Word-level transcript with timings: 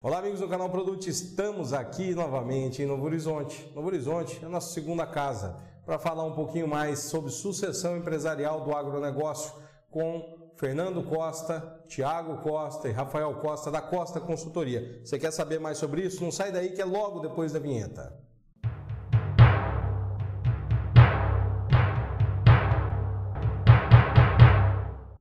Olá, 0.00 0.20
amigos 0.20 0.38
do 0.38 0.46
canal 0.46 0.70
Produto, 0.70 1.08
estamos 1.08 1.72
aqui 1.72 2.14
novamente 2.14 2.80
em 2.80 2.86
Novo 2.86 3.04
Horizonte. 3.04 3.68
Novo 3.74 3.88
Horizonte 3.88 4.38
é 4.40 4.46
a 4.46 4.48
nossa 4.48 4.72
segunda 4.72 5.04
casa 5.04 5.56
para 5.84 5.98
falar 5.98 6.22
um 6.22 6.36
pouquinho 6.36 6.68
mais 6.68 7.00
sobre 7.00 7.32
sucessão 7.32 7.96
empresarial 7.96 8.60
do 8.60 8.72
agronegócio 8.72 9.52
com 9.90 10.52
Fernando 10.56 11.02
Costa, 11.02 11.82
Tiago 11.88 12.40
Costa 12.44 12.88
e 12.88 12.92
Rafael 12.92 13.34
Costa 13.40 13.72
da 13.72 13.82
Costa 13.82 14.20
Consultoria. 14.20 15.00
Você 15.04 15.18
quer 15.18 15.32
saber 15.32 15.58
mais 15.58 15.78
sobre 15.78 16.02
isso? 16.02 16.22
Não 16.22 16.30
sai 16.30 16.52
daí 16.52 16.70
que 16.70 16.80
é 16.80 16.84
logo 16.84 17.18
depois 17.18 17.50
da 17.50 17.58
vinheta. 17.58 18.16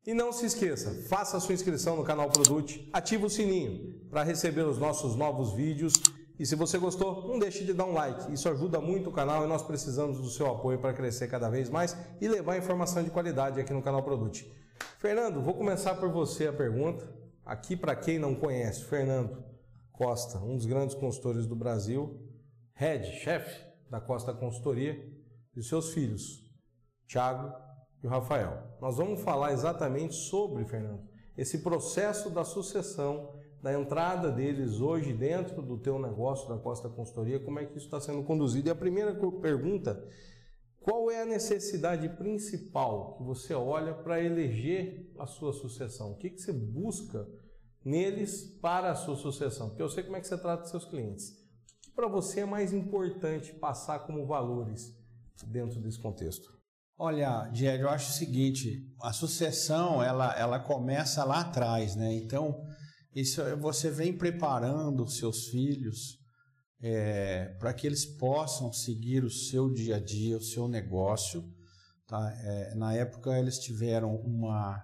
E 0.08 0.14
não 0.14 0.32
se 0.32 0.46
esqueça, 0.46 1.04
faça 1.10 1.38
sua 1.38 1.54
inscrição 1.54 1.98
no 1.98 2.04
canal 2.06 2.30
Produte, 2.30 2.90
ative 2.94 3.26
o 3.26 3.30
sininho 3.30 4.00
para 4.10 4.24
receber 4.24 4.62
os 4.62 4.78
nossos 4.78 5.18
novos 5.18 5.52
vídeos. 5.52 5.92
E 6.40 6.46
se 6.46 6.56
você 6.56 6.78
gostou, 6.78 7.28
não 7.28 7.38
deixe 7.38 7.66
de 7.66 7.74
dar 7.74 7.84
um 7.84 7.92
like. 7.92 8.32
Isso 8.32 8.48
ajuda 8.48 8.80
muito 8.80 9.10
o 9.10 9.12
canal 9.12 9.44
e 9.44 9.50
nós 9.50 9.62
precisamos 9.64 10.22
do 10.22 10.30
seu 10.30 10.50
apoio 10.50 10.80
para 10.80 10.94
crescer 10.94 11.28
cada 11.28 11.50
vez 11.50 11.70
mais 11.70 11.98
e 12.22 12.28
levar 12.30 12.58
informação 12.58 13.04
de 13.04 13.10
qualidade 13.10 13.60
aqui 13.60 13.74
no 13.74 13.82
canal 13.82 14.02
Produte. 14.02 14.50
Fernando, 14.98 15.42
vou 15.42 15.54
começar 15.54 15.96
por 15.96 16.10
você 16.10 16.48
a 16.48 16.54
pergunta. 16.54 17.06
Aqui 17.46 17.76
para 17.76 17.94
quem 17.94 18.18
não 18.18 18.34
conhece, 18.34 18.86
Fernando 18.86 19.44
Costa, 19.92 20.38
um 20.38 20.56
dos 20.56 20.66
grandes 20.66 20.96
consultores 20.96 21.46
do 21.46 21.56
Brasil, 21.56 22.18
head, 22.76 23.06
chefe 23.20 23.62
da 23.90 24.00
Costa 24.00 24.34
Consultoria, 24.34 25.06
e 25.54 25.62
seus 25.62 25.94
filhos, 25.94 26.50
Thiago 27.06 27.67
e 28.04 28.08
o 28.08 28.10
Rafael. 28.10 28.64
Nós 28.82 28.98
vamos 28.98 29.22
falar 29.22 29.54
exatamente 29.54 30.16
sobre, 30.16 30.66
Fernando, 30.66 31.02
esse 31.38 31.60
processo 31.60 32.30
da 32.30 32.44
sucessão, 32.44 33.34
da 33.62 33.74
entrada 33.74 34.32
deles 34.32 34.80
hoje 34.80 35.14
dentro 35.14 35.62
do 35.62 35.78
teu 35.78 36.00
negócio 36.00 36.48
da 36.48 36.58
Costa 36.58 36.90
Consultoria, 36.90 37.40
como 37.40 37.60
é 37.60 37.66
que 37.66 37.78
isso 37.78 37.86
está 37.86 38.00
sendo 38.00 38.24
conduzido. 38.24 38.68
E 38.68 38.72
a 38.72 38.76
primeira 38.76 39.16
pergunta, 39.42 40.04
qual 40.80 41.12
é 41.12 41.22
a 41.22 41.26
necessidade 41.26 42.08
principal 42.10 43.18
que 43.18 43.24
você 43.24 43.54
olha 43.54 43.94
para 43.94 44.24
eleger 44.24 45.12
a 45.20 45.26
sua 45.26 45.52
sucessão? 45.52 46.12
O 46.12 46.18
que, 46.18 46.30
que 46.30 46.42
você 46.42 46.54
busca 46.54 47.28
neles 47.84 48.58
para 48.62 48.92
a 48.92 48.96
sua 48.96 49.16
sucessão? 49.16 49.70
Porque 49.70 49.82
eu 49.82 49.90
sei 49.90 50.04
como 50.04 50.16
é 50.16 50.22
que 50.22 50.28
você 50.28 50.38
trata 50.38 50.66
seus 50.66 50.86
clientes. 50.86 51.30
O 51.30 51.82
que 51.82 51.92
para 51.92 52.08
você 52.08 52.42
é 52.42 52.46
mais 52.46 52.74
importante 52.74 53.54
passar 53.54 54.00
como 54.00 54.26
valores 54.26 54.96
dentro 55.46 55.80
desse 55.80 56.00
contexto? 56.00 56.57
Olha, 57.00 57.48
Diego, 57.54 57.84
eu 57.84 57.90
acho 57.90 58.10
o 58.10 58.14
seguinte, 58.16 58.84
a 59.04 59.14
sucessão 59.14 60.02
ela, 60.02 60.36
ela 60.36 60.60
começa 60.60 61.24
lá 61.24 61.42
atrás, 61.42 61.96
né? 61.96 62.12
Então, 62.16 62.60
isso 63.14 63.40
você 63.58 63.92
vem 63.92 64.18
preparando 64.18 65.04
os 65.04 65.18
seus 65.18 65.46
filhos 65.46 66.18
é, 66.82 67.56
para 67.60 67.72
que 67.72 67.86
eles 67.86 68.04
possam 68.04 68.74
seguir 68.74 69.24
o 69.24 69.30
seu 69.30 69.72
dia 69.72 69.98
a 69.98 70.00
dia, 70.00 70.38
o 70.38 70.42
seu 70.42 70.68
negócio. 70.68 71.44
Tá? 72.08 72.32
É, 72.32 72.74
na 72.74 72.96
época 72.96 73.38
eles 73.38 73.60
tiveram 73.60 74.16
uma, 74.16 74.84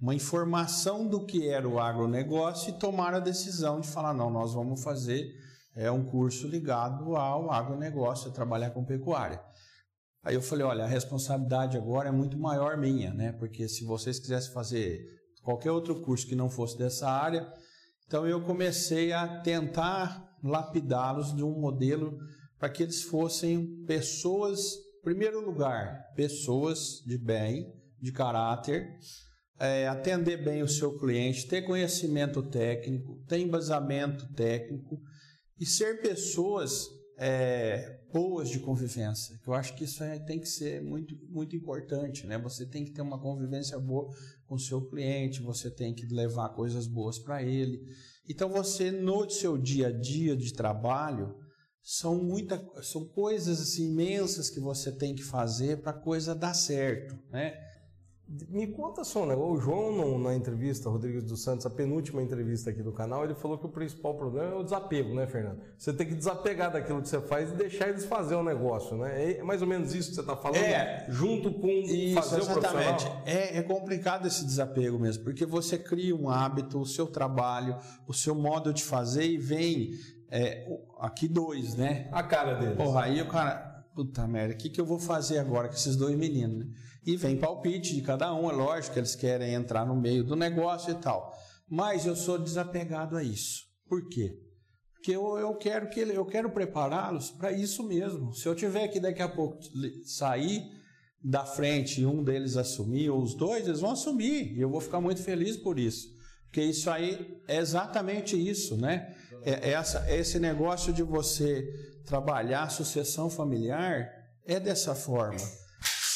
uma 0.00 0.16
informação 0.16 1.06
do 1.06 1.24
que 1.24 1.48
era 1.48 1.68
o 1.68 1.78
agronegócio 1.78 2.70
e 2.70 2.78
tomaram 2.78 3.18
a 3.18 3.20
decisão 3.20 3.80
de 3.80 3.86
falar, 3.86 4.12
não, 4.12 4.30
nós 4.30 4.52
vamos 4.52 4.82
fazer 4.82 5.32
é, 5.76 5.88
um 5.92 6.04
curso 6.04 6.48
ligado 6.48 7.14
ao 7.14 7.52
agronegócio, 7.52 8.32
trabalhar 8.32 8.70
com 8.70 8.84
pecuária. 8.84 9.40
Aí 10.26 10.34
eu 10.34 10.42
falei, 10.42 10.66
olha, 10.66 10.82
a 10.82 10.88
responsabilidade 10.88 11.76
agora 11.76 12.08
é 12.08 12.12
muito 12.12 12.36
maior 12.36 12.76
minha, 12.76 13.14
né? 13.14 13.30
Porque 13.30 13.68
se 13.68 13.84
vocês 13.84 14.18
quisessem 14.18 14.52
fazer 14.52 15.06
qualquer 15.40 15.70
outro 15.70 16.02
curso 16.02 16.26
que 16.26 16.34
não 16.34 16.50
fosse 16.50 16.76
dessa 16.76 17.08
área, 17.08 17.46
então 18.04 18.26
eu 18.26 18.42
comecei 18.42 19.12
a 19.12 19.40
tentar 19.40 20.36
lapidá-los 20.42 21.32
de 21.32 21.44
um 21.44 21.60
modelo 21.60 22.18
para 22.58 22.68
que 22.68 22.82
eles 22.82 23.04
fossem 23.04 23.84
pessoas, 23.86 24.72
em 24.98 25.02
primeiro 25.04 25.46
lugar, 25.46 26.12
pessoas 26.16 27.04
de 27.06 27.16
bem, 27.16 27.72
de 28.02 28.10
caráter, 28.10 28.84
é, 29.60 29.86
atender 29.86 30.44
bem 30.44 30.60
o 30.60 30.68
seu 30.68 30.98
cliente, 30.98 31.46
ter 31.46 31.62
conhecimento 31.62 32.42
técnico, 32.42 33.22
ter 33.28 33.38
embasamento 33.38 34.26
técnico 34.34 35.00
e 35.56 35.64
ser 35.64 36.02
pessoas 36.02 36.88
é, 37.18 38.00
boas 38.12 38.48
de 38.48 38.58
convivência. 38.60 39.38
Eu 39.46 39.54
acho 39.54 39.74
que 39.74 39.84
isso 39.84 40.02
tem 40.26 40.38
que 40.38 40.48
ser 40.48 40.82
muito, 40.82 41.14
muito 41.28 41.56
importante, 41.56 42.26
né? 42.26 42.38
Você 42.38 42.66
tem 42.66 42.84
que 42.84 42.92
ter 42.92 43.02
uma 43.02 43.20
convivência 43.20 43.78
boa 43.78 44.08
com 44.46 44.54
o 44.54 44.60
seu 44.60 44.86
cliente, 44.88 45.42
você 45.42 45.70
tem 45.70 45.94
que 45.94 46.06
levar 46.06 46.50
coisas 46.50 46.86
boas 46.86 47.18
para 47.18 47.42
ele. 47.42 47.80
Então 48.28 48.48
você 48.50 48.90
no 48.90 49.28
seu 49.30 49.56
dia 49.56 49.88
a 49.88 49.92
dia 49.92 50.36
de 50.36 50.52
trabalho 50.52 51.34
são 51.82 52.22
muita, 52.22 52.60
são 52.82 53.06
coisas 53.06 53.60
assim, 53.60 53.92
imensas 53.92 54.50
que 54.50 54.60
você 54.60 54.90
tem 54.90 55.14
que 55.14 55.22
fazer 55.22 55.80
para 55.80 55.92
a 55.92 56.00
coisa 56.00 56.34
dar 56.34 56.54
certo, 56.54 57.16
né? 57.30 57.54
Me 58.28 58.66
conta 58.66 59.04
só, 59.04 59.24
né? 59.24 59.36
O 59.36 59.56
João, 59.56 60.18
na 60.18 60.34
entrevista, 60.34 60.90
Rodrigues 60.90 61.22
dos 61.22 61.44
Santos, 61.44 61.64
a 61.64 61.70
penúltima 61.70 62.20
entrevista 62.20 62.70
aqui 62.70 62.82
do 62.82 62.92
canal, 62.92 63.22
ele 63.22 63.36
falou 63.36 63.56
que 63.56 63.66
o 63.66 63.68
principal 63.68 64.14
problema 64.16 64.52
é 64.52 64.54
o 64.56 64.64
desapego, 64.64 65.14
né, 65.14 65.28
Fernando? 65.28 65.60
Você 65.78 65.92
tem 65.92 66.08
que 66.08 66.14
desapegar 66.16 66.72
daquilo 66.72 67.00
que 67.00 67.08
você 67.08 67.20
faz 67.20 67.52
e 67.52 67.54
deixar 67.54 67.88
eles 67.88 68.04
fazer 68.04 68.34
o 68.34 68.42
negócio, 68.42 68.96
né? 68.96 69.34
É 69.34 69.42
mais 69.44 69.62
ou 69.62 69.68
menos 69.68 69.94
isso 69.94 70.08
que 70.08 70.16
você 70.16 70.22
está 70.22 70.36
falando, 70.36 70.56
é, 70.56 71.06
junto 71.08 71.52
com 71.52 71.68
isso, 71.68 72.14
fazer 72.14 72.40
exatamente. 72.40 72.66
o 72.66 72.82
profissional. 72.82 73.22
É, 73.26 73.58
é 73.58 73.62
complicado 73.62 74.26
esse 74.26 74.44
desapego 74.44 74.98
mesmo, 74.98 75.22
porque 75.22 75.46
você 75.46 75.78
cria 75.78 76.14
um 76.16 76.28
hábito, 76.28 76.80
o 76.80 76.86
seu 76.86 77.06
trabalho, 77.06 77.76
o 78.08 78.12
seu 78.12 78.34
modo 78.34 78.74
de 78.74 78.82
fazer 78.82 79.24
e 79.24 79.38
vem 79.38 79.92
é, 80.28 80.66
aqui 80.98 81.28
dois, 81.28 81.76
né? 81.76 82.08
A 82.10 82.24
cara 82.24 82.54
deles. 82.54 82.76
Porra, 82.76 83.04
aí 83.04 83.22
o 83.22 83.28
cara, 83.28 83.84
puta 83.94 84.26
merda, 84.26 84.52
o 84.52 84.56
que, 84.56 84.68
que 84.68 84.80
eu 84.80 84.84
vou 84.84 84.98
fazer 84.98 85.38
agora 85.38 85.68
com 85.68 85.74
esses 85.74 85.94
dois 85.94 86.16
meninos, 86.16 86.66
né? 86.66 86.66
E 87.06 87.16
vem 87.16 87.36
palpite 87.36 87.94
de 87.94 88.02
cada 88.02 88.34
um, 88.34 88.50
é 88.50 88.52
lógico 88.52 88.94
que 88.94 88.98
eles 88.98 89.14
querem 89.14 89.54
entrar 89.54 89.86
no 89.86 89.94
meio 89.94 90.24
do 90.24 90.34
negócio 90.34 90.90
e 90.90 90.94
tal. 90.96 91.32
Mas 91.70 92.04
eu 92.04 92.16
sou 92.16 92.36
desapegado 92.36 93.16
a 93.16 93.22
isso. 93.22 93.62
Por 93.88 94.08
quê? 94.08 94.36
Porque 94.92 95.12
eu, 95.12 95.38
eu 95.38 95.54
quero 95.54 95.88
que 95.88 96.00
eu 96.00 96.26
quero 96.26 96.50
prepará-los 96.50 97.30
para 97.30 97.52
isso 97.52 97.84
mesmo. 97.84 98.34
Se 98.34 98.48
eu 98.48 98.56
tiver 98.56 98.88
que 98.88 98.98
daqui 98.98 99.22
a 99.22 99.28
pouco 99.28 99.60
sair 100.04 100.64
da 101.22 101.44
frente 101.44 102.00
e 102.00 102.06
um 102.06 102.24
deles 102.24 102.56
assumir, 102.56 103.08
ou 103.08 103.22
os 103.22 103.36
dois, 103.36 103.68
eles 103.68 103.80
vão 103.80 103.92
assumir. 103.92 104.56
E 104.56 104.60
eu 104.60 104.68
vou 104.68 104.80
ficar 104.80 105.00
muito 105.00 105.22
feliz 105.22 105.56
por 105.56 105.78
isso. 105.78 106.08
Porque 106.46 106.60
isso 106.60 106.90
aí 106.90 107.40
é 107.46 107.58
exatamente 107.58 108.36
isso, 108.36 108.76
né? 108.76 109.14
É, 109.42 109.70
é 109.70 109.72
essa, 109.74 110.04
é 110.08 110.18
esse 110.18 110.40
negócio 110.40 110.92
de 110.92 111.04
você 111.04 111.68
trabalhar 112.04 112.64
a 112.64 112.68
sucessão 112.68 113.30
familiar 113.30 114.08
é 114.44 114.58
dessa 114.58 114.94
forma. 114.94 115.40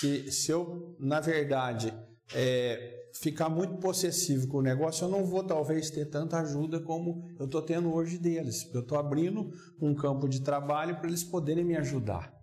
Se, 0.00 0.32
se 0.32 0.50
eu, 0.50 0.96
na 0.98 1.20
verdade, 1.20 1.92
é, 2.34 3.10
ficar 3.12 3.50
muito 3.50 3.74
possessivo 3.74 4.48
com 4.48 4.56
o 4.56 4.62
negócio, 4.62 5.04
eu 5.04 5.10
não 5.10 5.26
vou 5.26 5.44
talvez 5.44 5.90
ter 5.90 6.06
tanta 6.06 6.38
ajuda 6.38 6.80
como 6.80 7.28
eu 7.38 7.44
estou 7.44 7.60
tendo 7.60 7.92
hoje 7.92 8.16
deles. 8.16 8.66
Eu 8.72 8.80
estou 8.80 8.96
abrindo 8.96 9.52
um 9.78 9.94
campo 9.94 10.26
de 10.26 10.40
trabalho 10.40 10.96
para 10.96 11.06
eles 11.06 11.22
poderem 11.22 11.62
me 11.62 11.76
ajudar. 11.76 12.34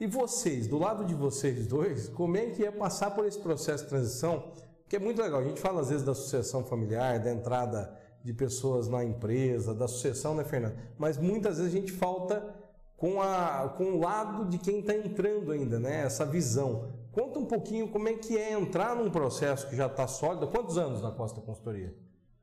E 0.00 0.08
vocês, 0.08 0.66
do 0.66 0.76
lado 0.76 1.04
de 1.04 1.14
vocês 1.14 1.68
dois, 1.68 2.08
como 2.08 2.36
é 2.36 2.46
que 2.46 2.64
é 2.64 2.70
passar 2.72 3.12
por 3.12 3.26
esse 3.26 3.38
processo 3.38 3.84
de 3.84 3.90
transição? 3.90 4.52
Que 4.88 4.96
é 4.96 4.98
muito 4.98 5.22
legal. 5.22 5.40
A 5.40 5.44
gente 5.44 5.60
fala 5.60 5.82
às 5.82 5.88
vezes 5.88 6.04
da 6.04 6.16
sucessão 6.16 6.64
familiar, 6.64 7.20
da 7.20 7.32
entrada 7.32 7.96
de 8.24 8.32
pessoas 8.32 8.88
na 8.88 9.04
empresa, 9.04 9.72
da 9.72 9.86
sucessão, 9.86 10.34
né, 10.34 10.42
Fernando? 10.42 10.76
Mas 10.98 11.16
muitas 11.16 11.58
vezes 11.58 11.72
a 11.72 11.78
gente 11.78 11.92
falta 11.92 12.61
com, 13.02 13.20
a, 13.20 13.68
com 13.76 13.94
o 13.94 14.00
lado 14.00 14.44
de 14.44 14.58
quem 14.58 14.78
está 14.78 14.94
entrando 14.94 15.50
ainda, 15.50 15.80
né? 15.80 16.04
Essa 16.04 16.24
visão. 16.24 16.84
Conta 17.10 17.40
um 17.40 17.44
pouquinho 17.44 17.88
como 17.88 18.08
é 18.08 18.12
que 18.12 18.38
é 18.38 18.52
entrar 18.52 18.94
num 18.94 19.10
processo 19.10 19.68
que 19.68 19.74
já 19.74 19.86
está 19.86 20.06
sólido. 20.06 20.46
Quantos 20.46 20.78
anos 20.78 21.02
na 21.02 21.10
Costa 21.10 21.40
Consultoria? 21.40 21.92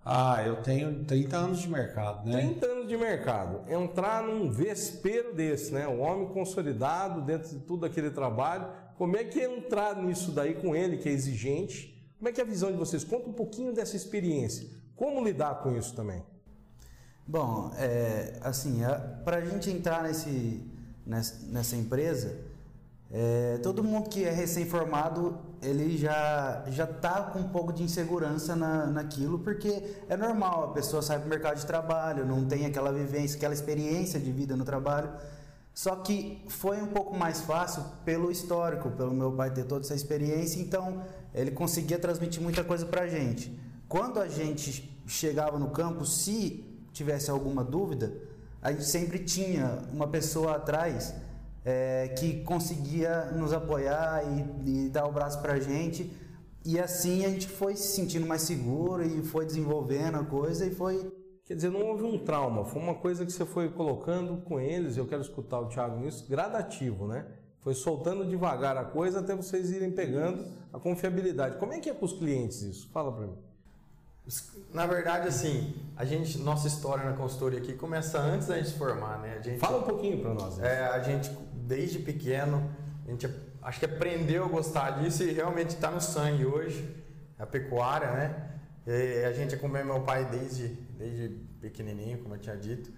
Ah, 0.04 0.44
eu 0.46 0.62
tenho 0.62 1.06
30 1.06 1.38
anos 1.38 1.60
de 1.60 1.70
mercado, 1.70 2.28
né? 2.28 2.42
30 2.42 2.66
anos 2.66 2.88
de 2.90 2.98
mercado. 2.98 3.72
Entrar 3.72 4.22
num 4.22 4.52
vespeiro 4.52 5.34
desse, 5.34 5.74
né? 5.74 5.88
Um 5.88 6.02
homem 6.02 6.28
consolidado 6.28 7.22
dentro 7.22 7.52
de 7.52 7.60
tudo 7.60 7.86
aquele 7.86 8.10
trabalho. 8.10 8.68
Como 8.98 9.16
é 9.16 9.24
que 9.24 9.40
é 9.40 9.46
entrar 9.46 9.96
nisso 9.96 10.30
daí 10.34 10.56
com 10.56 10.76
ele, 10.76 10.98
que 10.98 11.08
é 11.08 11.14
exigente? 11.14 11.98
Como 12.18 12.28
é 12.28 12.34
que 12.34 12.42
é 12.42 12.44
a 12.44 12.48
visão 12.48 12.70
de 12.70 12.78
vocês? 12.78 13.06
Conta 13.06 13.30
um 13.30 13.34
pouquinho 13.34 13.72
dessa 13.72 13.96
experiência. 13.96 14.68
Como 14.94 15.24
lidar 15.24 15.64
com 15.64 15.78
isso 15.78 15.96
também? 15.96 16.22
Bom, 17.32 17.72
é, 17.78 18.40
assim, 18.42 18.80
para 19.24 19.38
a 19.38 19.46
gente 19.46 19.70
entrar 19.70 20.02
nesse, 20.02 20.64
nessa, 21.06 21.46
nessa 21.46 21.76
empresa, 21.76 22.36
é, 23.12 23.60
todo 23.62 23.84
mundo 23.84 24.10
que 24.10 24.24
é 24.24 24.32
recém-formado, 24.32 25.38
ele 25.62 25.96
já 25.96 26.64
já 26.70 26.88
tá 26.88 27.22
com 27.22 27.38
um 27.38 27.50
pouco 27.50 27.72
de 27.72 27.84
insegurança 27.84 28.56
na, 28.56 28.88
naquilo, 28.88 29.38
porque 29.38 29.98
é 30.10 30.18
normal, 30.18 30.72
a 30.72 30.74
pessoa 30.74 31.04
sai 31.04 31.20
para 31.20 31.28
o 31.28 31.30
mercado 31.30 31.58
de 31.58 31.68
trabalho, 31.68 32.26
não 32.26 32.46
tem 32.46 32.66
aquela 32.66 32.92
vivência, 32.92 33.38
aquela 33.38 33.54
experiência 33.54 34.20
de 34.20 34.32
vida 34.32 34.56
no 34.56 34.66
trabalho. 34.66 35.12
Só 35.72 35.98
que 35.98 36.44
foi 36.48 36.82
um 36.82 36.88
pouco 36.88 37.16
mais 37.16 37.42
fácil 37.42 37.84
pelo 38.04 38.32
histórico, 38.32 38.90
pelo 38.90 39.14
meu 39.14 39.32
pai 39.34 39.52
ter 39.52 39.66
toda 39.66 39.86
essa 39.86 39.94
experiência, 39.94 40.60
então 40.60 41.04
ele 41.32 41.52
conseguia 41.52 42.00
transmitir 42.00 42.42
muita 42.42 42.64
coisa 42.64 42.88
para 42.88 43.02
a 43.02 43.08
gente. 43.08 43.56
Quando 43.88 44.20
a 44.20 44.28
gente 44.28 45.00
chegava 45.06 45.60
no 45.60 45.70
campo, 45.70 46.06
se 46.06 46.69
tivesse 47.00 47.32
alguma 47.32 47.64
dúvida, 47.64 48.14
a 48.62 48.72
gente 48.72 48.84
sempre 48.84 49.20
tinha 49.20 49.80
uma 49.92 50.08
pessoa 50.08 50.58
atrás 50.58 51.16
é, 51.64 52.10
que 52.10 52.44
conseguia 52.44 53.32
nos 53.32 53.54
apoiar 53.54 54.22
e, 54.66 54.86
e 54.86 54.90
dar 54.90 55.06
o 55.06 55.12
braço 55.12 55.42
para 55.42 55.54
a 55.54 55.60
gente. 55.60 56.12
E 56.66 56.78
assim 56.78 57.26
a 57.26 57.30
gente 57.30 57.48
foi 57.48 57.76
se 57.78 57.96
sentindo 57.96 58.28
mais 58.28 58.42
seguro 58.42 59.02
e 59.06 59.24
foi 59.24 59.46
desenvolvendo 59.46 60.18
a 60.18 60.26
coisa 60.26 60.66
e 60.66 60.76
foi. 60.76 61.10
Quer 61.46 61.56
dizer, 61.56 61.72
não 61.72 61.82
houve 61.82 62.04
um 62.04 62.18
trauma, 62.18 62.66
foi 62.66 62.82
uma 62.82 62.94
coisa 62.94 63.26
que 63.26 63.32
você 63.32 63.46
foi 63.46 63.70
colocando 63.70 64.38
com 64.44 64.60
eles, 64.60 64.98
eu 64.98 65.08
quero 65.08 65.22
escutar 65.22 65.60
o 65.60 65.68
Thiago 65.68 65.98
nisso, 65.98 66.28
gradativo, 66.30 67.08
né? 67.08 67.26
Foi 67.62 67.74
soltando 67.74 68.24
devagar 68.26 68.78
a 68.78 68.86
coisa 68.86 69.20
até 69.20 69.36
vocês 69.36 69.72
irem 69.72 69.92
pegando 69.92 70.46
a 70.72 70.80
confiabilidade. 70.80 71.58
Como 71.58 71.74
é 71.74 71.80
que 71.80 71.90
é 71.90 71.94
com 71.94 72.06
os 72.06 72.14
clientes 72.14 72.62
isso? 72.62 72.90
Fala 72.92 73.12
para 73.12 73.26
mim. 73.26 73.49
Na 74.74 74.86
verdade, 74.86 75.28
assim, 75.28 75.76
a 75.96 76.06
gente, 76.06 76.38
nossa 76.38 76.68
história 76.68 77.04
na 77.04 77.14
consultoria 77.14 77.60
aqui 77.60 77.74
começa 77.74 78.20
antes 78.20 78.48
da 78.48 78.58
gente 78.58 78.70
se 78.70 78.78
formar, 78.78 79.20
né? 79.20 79.38
A 79.40 79.42
gente, 79.42 79.60
Fala 79.60 79.80
um 79.80 79.84
pouquinho 79.84 80.22
para 80.22 80.34
nós. 80.34 80.60
É, 80.60 80.86
a 80.88 81.02
gente, 81.02 81.30
desde 81.54 82.00
pequeno, 82.00 82.70
a 83.08 83.12
gente 83.12 83.28
acho 83.62 83.80
que 83.80 83.86
aprendeu 83.86 84.46
a 84.46 84.48
gostar 84.48 84.92
disso 85.02 85.24
e 85.24 85.32
realmente 85.32 85.72
está 85.72 85.90
no 85.90 86.00
sangue 86.00 86.46
hoje, 86.46 86.96
a 87.38 87.46
pecuária, 87.46 88.12
né? 88.12 88.50
E 88.86 89.26
a 89.26 89.34
gente 89.34 89.56
acompanha 89.56 89.86
meu 89.86 90.02
pai 90.02 90.26
desde, 90.26 90.68
desde 90.98 91.30
pequenininho, 91.60 92.20
como 92.20 92.36
eu 92.36 92.40
tinha 92.40 92.56
dito. 92.56 92.92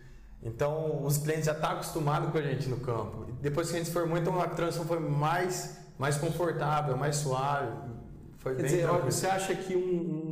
Então, 0.43 1.03
os 1.05 1.17
clientes 1.17 1.45
já 1.45 1.51
estão 1.51 1.69
tá 1.69 1.75
acostumados 1.75 2.31
com 2.31 2.37
a 2.37 2.41
gente 2.41 2.67
no 2.67 2.77
campo. 2.77 3.27
Depois 3.41 3.69
que 3.69 3.75
a 3.75 3.77
gente 3.77 3.87
se 3.87 3.93
formou, 3.93 4.17
então 4.17 4.41
a 4.41 4.47
transição 4.47 4.85
foi 4.85 4.99
mais, 4.99 5.77
mais 5.99 6.17
confortável, 6.17 6.97
mais 6.97 7.17
suave. 7.17 7.71
Foi 8.37 8.55
Quer 8.55 8.63
bem 8.63 8.71
dizer, 8.71 8.87
você 8.87 9.27
acha 9.27 9.55
que 9.55 9.75
um, 9.75 9.79
um, 9.79 10.30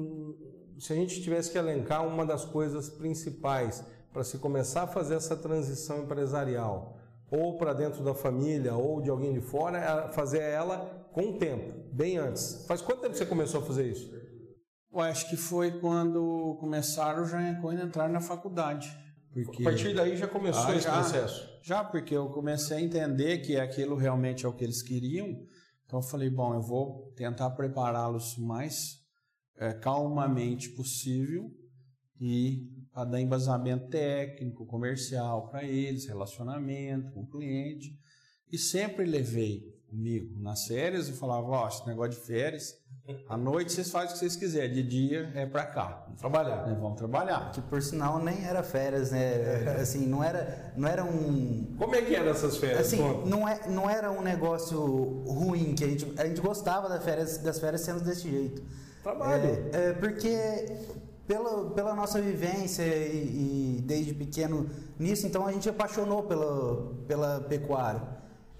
se 0.79 0.93
a 0.93 0.95
gente 0.95 1.21
tivesse 1.21 1.51
que 1.51 1.57
elencar 1.57 2.07
uma 2.07 2.25
das 2.25 2.45
coisas 2.45 2.89
principais 2.89 3.83
para 4.13 4.23
se 4.23 4.37
começar 4.37 4.83
a 4.83 4.87
fazer 4.87 5.15
essa 5.15 5.35
transição 5.35 6.03
empresarial, 6.03 6.97
ou 7.29 7.57
para 7.57 7.73
dentro 7.73 8.03
da 8.03 8.13
família, 8.13 8.73
ou 8.73 9.01
de 9.01 9.09
alguém 9.09 9.33
de 9.33 9.41
fora, 9.41 9.77
é 9.77 10.11
fazer 10.11 10.41
ela 10.41 11.09
com 11.11 11.31
o 11.31 11.37
tempo, 11.37 11.73
bem 11.93 12.17
antes. 12.17 12.65
Faz 12.67 12.81
quanto 12.81 13.01
tempo 13.01 13.15
você 13.15 13.25
começou 13.25 13.61
a 13.61 13.63
fazer 13.63 13.91
isso? 13.91 14.11
Eu 14.91 14.99
acho 14.99 15.29
que 15.29 15.37
foi 15.37 15.79
quando 15.79 16.57
começaram 16.59 17.25
já 17.25 17.37
quando 17.61 17.83
entraram 17.83 18.11
na 18.11 18.21
faculdade. 18.21 18.89
Porque... 19.31 19.61
A 19.61 19.65
partir 19.65 19.93
daí 19.93 20.17
já 20.17 20.27
começou 20.27 20.71
ah, 20.71 20.75
esse 20.75 20.85
já, 20.85 20.93
processo? 20.93 21.59
Já, 21.61 21.83
porque 21.83 22.15
eu 22.15 22.29
comecei 22.29 22.77
a 22.77 22.81
entender 22.81 23.39
que 23.39 23.57
aquilo 23.57 23.95
realmente 23.95 24.45
é 24.45 24.49
o 24.49 24.53
que 24.53 24.63
eles 24.63 24.81
queriam. 24.81 25.27
Então 25.85 25.99
eu 25.99 26.03
falei, 26.03 26.29
bom, 26.29 26.55
eu 26.55 26.61
vou 26.61 27.13
tentar 27.15 27.51
prepará-los 27.51 28.37
mais 28.37 28.98
é, 29.59 29.73
calmamente 29.73 30.69
possível 30.69 31.51
e 32.19 32.67
para 32.91 33.05
dar 33.05 33.21
embasamento 33.21 33.89
técnico, 33.89 34.65
comercial 34.65 35.49
para 35.49 35.63
eles, 35.63 36.07
relacionamento 36.07 37.11
com 37.11 37.21
o 37.21 37.29
cliente. 37.29 37.97
E 38.51 38.57
sempre 38.57 39.05
levei 39.05 39.77
comigo 39.87 40.39
nas 40.39 40.65
férias 40.65 41.07
e 41.07 41.13
falava, 41.13 41.47
ó, 41.47 41.65
oh, 41.65 41.67
esse 41.67 41.85
negócio 41.85 42.19
de 42.19 42.25
férias 42.25 42.75
à 43.27 43.35
noite 43.35 43.71
vocês 43.71 43.89
fazem 43.89 44.09
o 44.09 44.13
que 44.13 44.19
vocês 44.19 44.35
quiserem, 44.35 44.71
de 44.71 44.83
dia 44.83 45.31
é 45.33 45.45
para 45.45 45.65
cá. 45.65 46.03
Vamos 46.05 46.19
trabalhar. 46.19 46.67
Né? 46.67 46.77
Vamos 46.79 46.97
trabalhar. 46.97 47.51
Que 47.51 47.61
por 47.61 47.81
sinal 47.81 48.23
nem 48.23 48.45
era 48.45 48.61
férias, 48.61 49.11
né? 49.11 49.79
Assim, 49.79 50.05
não 50.05 50.23
era, 50.23 50.73
não 50.75 50.87
era 50.87 51.03
um. 51.03 51.75
Como 51.77 51.95
é 51.95 52.01
que 52.01 52.15
eram 52.15 52.29
essas 52.29 52.57
férias? 52.57 52.81
Assim, 52.81 52.99
não, 53.25 53.47
é, 53.47 53.67
não 53.67 53.89
era 53.89 54.11
um 54.11 54.21
negócio 54.21 54.79
ruim, 55.23 55.73
que 55.73 55.83
a 55.83 55.87
gente, 55.87 56.19
a 56.19 56.25
gente 56.25 56.41
gostava 56.41 56.87
das 56.87 57.03
férias, 57.03 57.37
das 57.39 57.59
férias 57.59 57.81
sendo 57.81 58.01
desse 58.01 58.29
jeito. 58.29 58.63
Trabalho. 59.09 59.69
É, 59.73 59.89
é 59.89 59.93
porque 59.93 60.37
pela, 61.27 61.69
pela 61.71 61.93
nossa 61.93 62.19
vivência 62.19 62.83
e, 62.83 63.77
e, 63.77 63.81
desde 63.81 64.13
pequeno 64.13 64.69
nisso, 64.97 65.27
então 65.27 65.45
a 65.45 65.51
gente 65.51 65.69
apaixonou 65.69 66.23
pela, 66.23 66.91
pela 67.07 67.39
pecuária. 67.41 68.01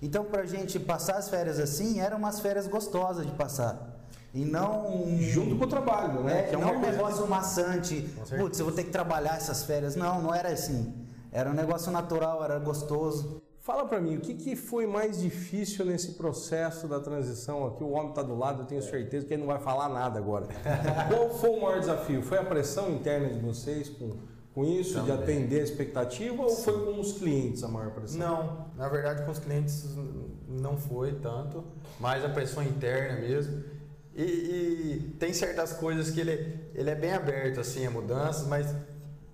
Então, 0.02 0.24
para 0.24 0.44
a 0.44 0.46
gente 0.46 0.80
passar 0.80 1.18
as 1.18 1.30
férias 1.30 1.60
assim, 1.60 2.00
eram 2.00 2.18
umas 2.18 2.40
férias 2.40 2.68
gostosas 2.68 3.26
de 3.26 3.32
passar. 3.34 3.98
E 4.34 4.46
não. 4.46 5.18
Junto 5.20 5.58
com 5.58 5.66
o 5.66 5.68
trabalho, 5.68 6.24
né? 6.24 6.42
É, 6.42 6.44
que 6.44 6.56
é 6.56 6.58
não 6.58 6.76
um 6.76 6.80
negócio 6.80 7.24
que... 7.24 7.30
maçante. 7.30 8.10
Putz, 8.38 8.60
eu 8.60 8.66
vou 8.66 8.74
ter 8.74 8.84
que 8.84 8.92
trabalhar 8.92 9.36
essas 9.36 9.64
férias. 9.64 9.96
Não, 9.96 10.22
não 10.22 10.34
era 10.34 10.50
assim. 10.50 10.94
Era 11.32 11.50
um 11.50 11.54
negócio 11.54 11.92
natural, 11.92 12.44
era 12.44 12.60
gostoso. 12.60 13.42
Fala 13.70 13.86
para 13.86 14.02
mim, 14.02 14.16
o 14.16 14.20
que, 14.20 14.34
que 14.34 14.56
foi 14.56 14.88
mais 14.88 15.22
difícil 15.22 15.86
nesse 15.86 16.14
processo 16.14 16.88
da 16.88 17.00
transição 17.00 17.68
aqui? 17.68 17.84
O 17.84 17.92
homem 17.92 18.10
está 18.10 18.24
do 18.24 18.36
lado, 18.36 18.64
eu 18.64 18.66
tenho 18.66 18.82
certeza 18.82 19.28
que 19.28 19.34
ele 19.36 19.42
não 19.42 19.48
vai 19.48 19.60
falar 19.60 19.88
nada 19.90 20.18
agora. 20.18 20.48
Qual 21.08 21.30
foi 21.30 21.52
o 21.52 21.62
maior 21.62 21.80
desafio? 21.80 22.24
Foi 22.24 22.40
a 22.40 22.44
pressão 22.44 22.90
interna 22.90 23.30
de 23.30 23.38
vocês 23.38 23.88
com, 23.88 24.18
com 24.56 24.66
isso, 24.66 24.96
Também. 24.96 25.16
de 25.16 25.22
atender 25.22 25.60
a 25.60 25.64
expectativa, 25.64 26.42
ou 26.42 26.50
foi 26.50 26.84
com 26.84 27.00
os 27.00 27.12
clientes 27.20 27.64
a 27.64 27.68
maior 27.68 27.92
pressão? 27.92 28.18
Não, 28.20 28.66
na 28.76 28.90
verdade 28.90 29.24
com 29.24 29.30
os 29.30 29.38
clientes 29.38 29.88
não 30.48 30.76
foi 30.76 31.20
tanto, 31.20 31.64
mas 32.00 32.26
a 32.26 32.30
pressão 32.30 32.64
interna 32.64 33.22
mesmo. 33.22 33.64
E, 34.16 34.24
e, 34.24 35.16
tem 35.20 35.32
certas 35.32 35.74
coisas 35.74 36.10
que 36.10 36.20
ele, 36.20 36.60
ele 36.74 36.90
é 36.90 36.96
bem 36.96 37.14
aberto 37.14 37.60
assim 37.60 37.86
a 37.86 37.92
mudanças, 37.92 38.48
mas 38.48 38.66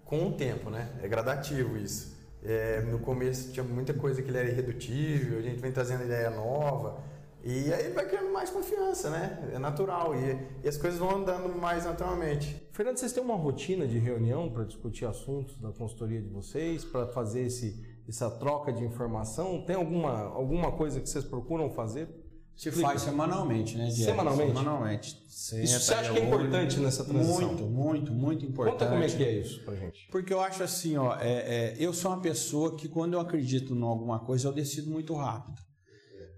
com 0.04 0.28
o 0.28 0.34
tempo, 0.34 0.70
né? 0.70 0.90
É 1.02 1.08
gradativo 1.08 1.78
isso. 1.78 2.14
É, 2.47 2.81
no 2.81 3.00
começo 3.00 3.51
tinha 3.51 3.63
muita 3.63 3.94
coisa 3.94 4.21
que 4.21 4.30
ele 4.30 4.38
era 4.38 4.50
irredutível, 4.50 5.39
a 5.39 5.42
gente 5.42 5.59
vem 5.59 5.71
trazendo 5.71 6.03
ideia 6.03 6.30
nova. 6.30 7.03
E 7.44 7.71
aí 7.71 7.92
vai 7.92 8.07
criando 8.07 8.31
mais 8.33 8.50
confiança, 8.50 9.09
né? 9.09 9.51
É 9.53 9.59
natural. 9.59 10.15
E, 10.15 10.38
e, 10.63 10.68
as 10.68 10.77
coisas 10.77 11.00
vão 11.00 11.18
andando 11.18 11.56
mais 11.59 11.86
naturalmente. 11.86 12.68
Fernando, 12.71 12.97
vocês 12.97 13.13
têm 13.13 13.21
uma 13.21 13.36
rotina 13.36 13.88
de 13.88 14.00
reunião 14.00 14.50
para 14.50 14.63
discutir 14.63 15.06
assuntos 15.06 15.56
da 15.57 15.71
consultoria 15.71 16.19
de 16.19 16.27
vocês, 16.27 16.83
para 16.83 17.06
fazer 17.07 17.44
esse, 17.44 17.86
essa 18.09 18.31
troca 18.31 18.74
de 18.74 18.83
informação? 18.83 19.62
Tem 19.62 19.75
alguma, 19.75 20.21
alguma 20.21 20.71
coisa 20.71 21.00
que 21.00 21.07
vocês 21.07 21.24
procuram 21.24 21.69
fazer? 21.69 22.07
Se 22.56 22.72
faz 22.72 23.02
semanalmente, 23.02 23.78
né? 23.78 23.88
Diário. 23.88 24.06
Semanalmente? 24.06 24.48
Semanalmente. 24.48 25.24
isso 25.28 25.80
você 25.80 25.94
acha 25.94 26.13
que 26.13 26.19
é 26.19 26.25
importante 26.25 26.80
nessa 26.80 27.04
transição? 27.04 27.48
Muito, 27.50 27.63
muito, 27.66 28.12
muito 28.13 28.46
importante. 28.46 28.80
Conta 28.80 28.92
como 28.92 29.04
é 29.04 29.07
que 29.07 29.24
é 29.24 29.31
isso 29.40 29.62
pra 29.63 29.75
gente. 29.75 30.07
Porque 30.10 30.34
eu 30.34 30.40
acho 30.40 30.63
assim, 30.63 30.96
ó, 30.96 31.18
é, 31.19 31.30
é, 31.30 31.75
eu 31.78 31.94
sou 31.94 32.12
uma 32.12 32.22
pessoa 32.22 32.75
que 32.75 32.88
quando 32.88 33.13
eu 33.13 33.19
acredito 33.19 33.75
em 33.75 33.81
alguma 33.81 34.19
coisa, 34.19 34.48
eu 34.48 34.54
decido 34.54 34.90
muito 34.90 35.13
rápido. 35.13 35.62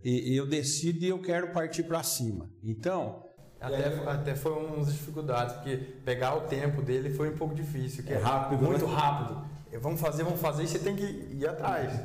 E, 0.03 0.35
eu 0.35 0.47
decido 0.47 1.03
e 1.03 1.09
eu 1.09 1.19
quero 1.21 1.51
partir 1.51 1.83
para 1.83 2.01
cima. 2.01 2.49
Então... 2.63 3.23
Até, 3.59 3.87
até 4.05 4.35
foi 4.35 4.51
uma 4.53 4.77
das 4.77 4.93
dificuldades, 4.93 5.55
porque 5.55 5.77
pegar 6.05 6.35
o 6.35 6.41
tempo 6.41 6.81
dele 6.81 7.09
foi 7.09 7.31
um 7.31 7.35
pouco 7.35 7.55
difícil. 7.55 8.03
Que 8.03 8.13
é, 8.13 8.15
é 8.15 8.19
rápido, 8.19 8.63
Muito 8.63 8.87
né? 8.87 8.93
rápido. 8.93 9.45
Vamos 9.81 9.99
fazer, 9.99 10.23
vamos 10.23 10.39
fazer 10.39 10.63
e 10.63 10.67
você 10.67 10.79
tem 10.79 10.95
que 10.95 11.03
ir 11.03 11.47
atrás. 11.47 11.99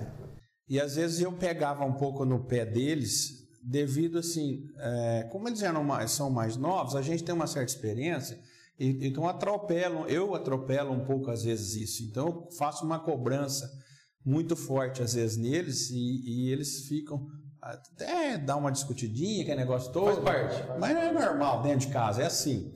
E 0.69 0.81
às 0.81 0.97
vezes 0.97 1.21
eu 1.21 1.33
pegava 1.33 1.85
um 1.85 1.93
pouco 1.93 2.25
no 2.25 2.41
pé 2.45 2.65
deles 2.65 3.42
devido 3.63 4.19
assim, 4.19 4.67
é, 4.77 5.29
como 5.31 5.49
eles 5.49 5.63
eram 5.63 5.85
mais, 5.85 6.11
são 6.11 6.31
mais 6.31 6.57
novos, 6.57 6.97
a 6.97 7.03
gente 7.03 7.23
tem 7.23 7.35
uma 7.35 7.47
certa 7.47 7.73
experiência, 7.73 8.39
e, 8.79 9.07
então 9.07 9.29
atropelam, 9.29 10.07
eu 10.09 10.35
atropelo 10.35 10.93
um 10.93 11.05
pouco 11.05 11.31
às 11.31 11.45
vezes 11.45 11.77
isso, 11.77 12.03
então 12.03 12.27
eu 12.27 12.49
faço 12.59 12.85
uma 12.85 12.99
cobrança 12.99 13.71
muito 14.25 14.57
forte 14.57 15.03
às 15.03 15.15
vezes 15.15 15.37
neles 15.37 15.91
e, 15.91 16.47
e 16.47 16.51
eles 16.51 16.87
ficam 16.87 17.27
até 17.61 18.37
dá 18.37 18.57
uma 18.57 18.73
discutidinha, 18.73 19.45
que 19.45 19.51
é 19.53 19.55
negócio 19.55 19.93
todo, 19.93 20.21
Faz 20.23 20.49
parte. 20.59 20.81
mas 20.81 20.93
não 20.95 21.01
é 21.01 21.13
normal 21.13 21.63
dentro 21.63 21.87
de 21.87 21.93
casa, 21.93 22.23
é 22.23 22.27
assim. 22.27 22.75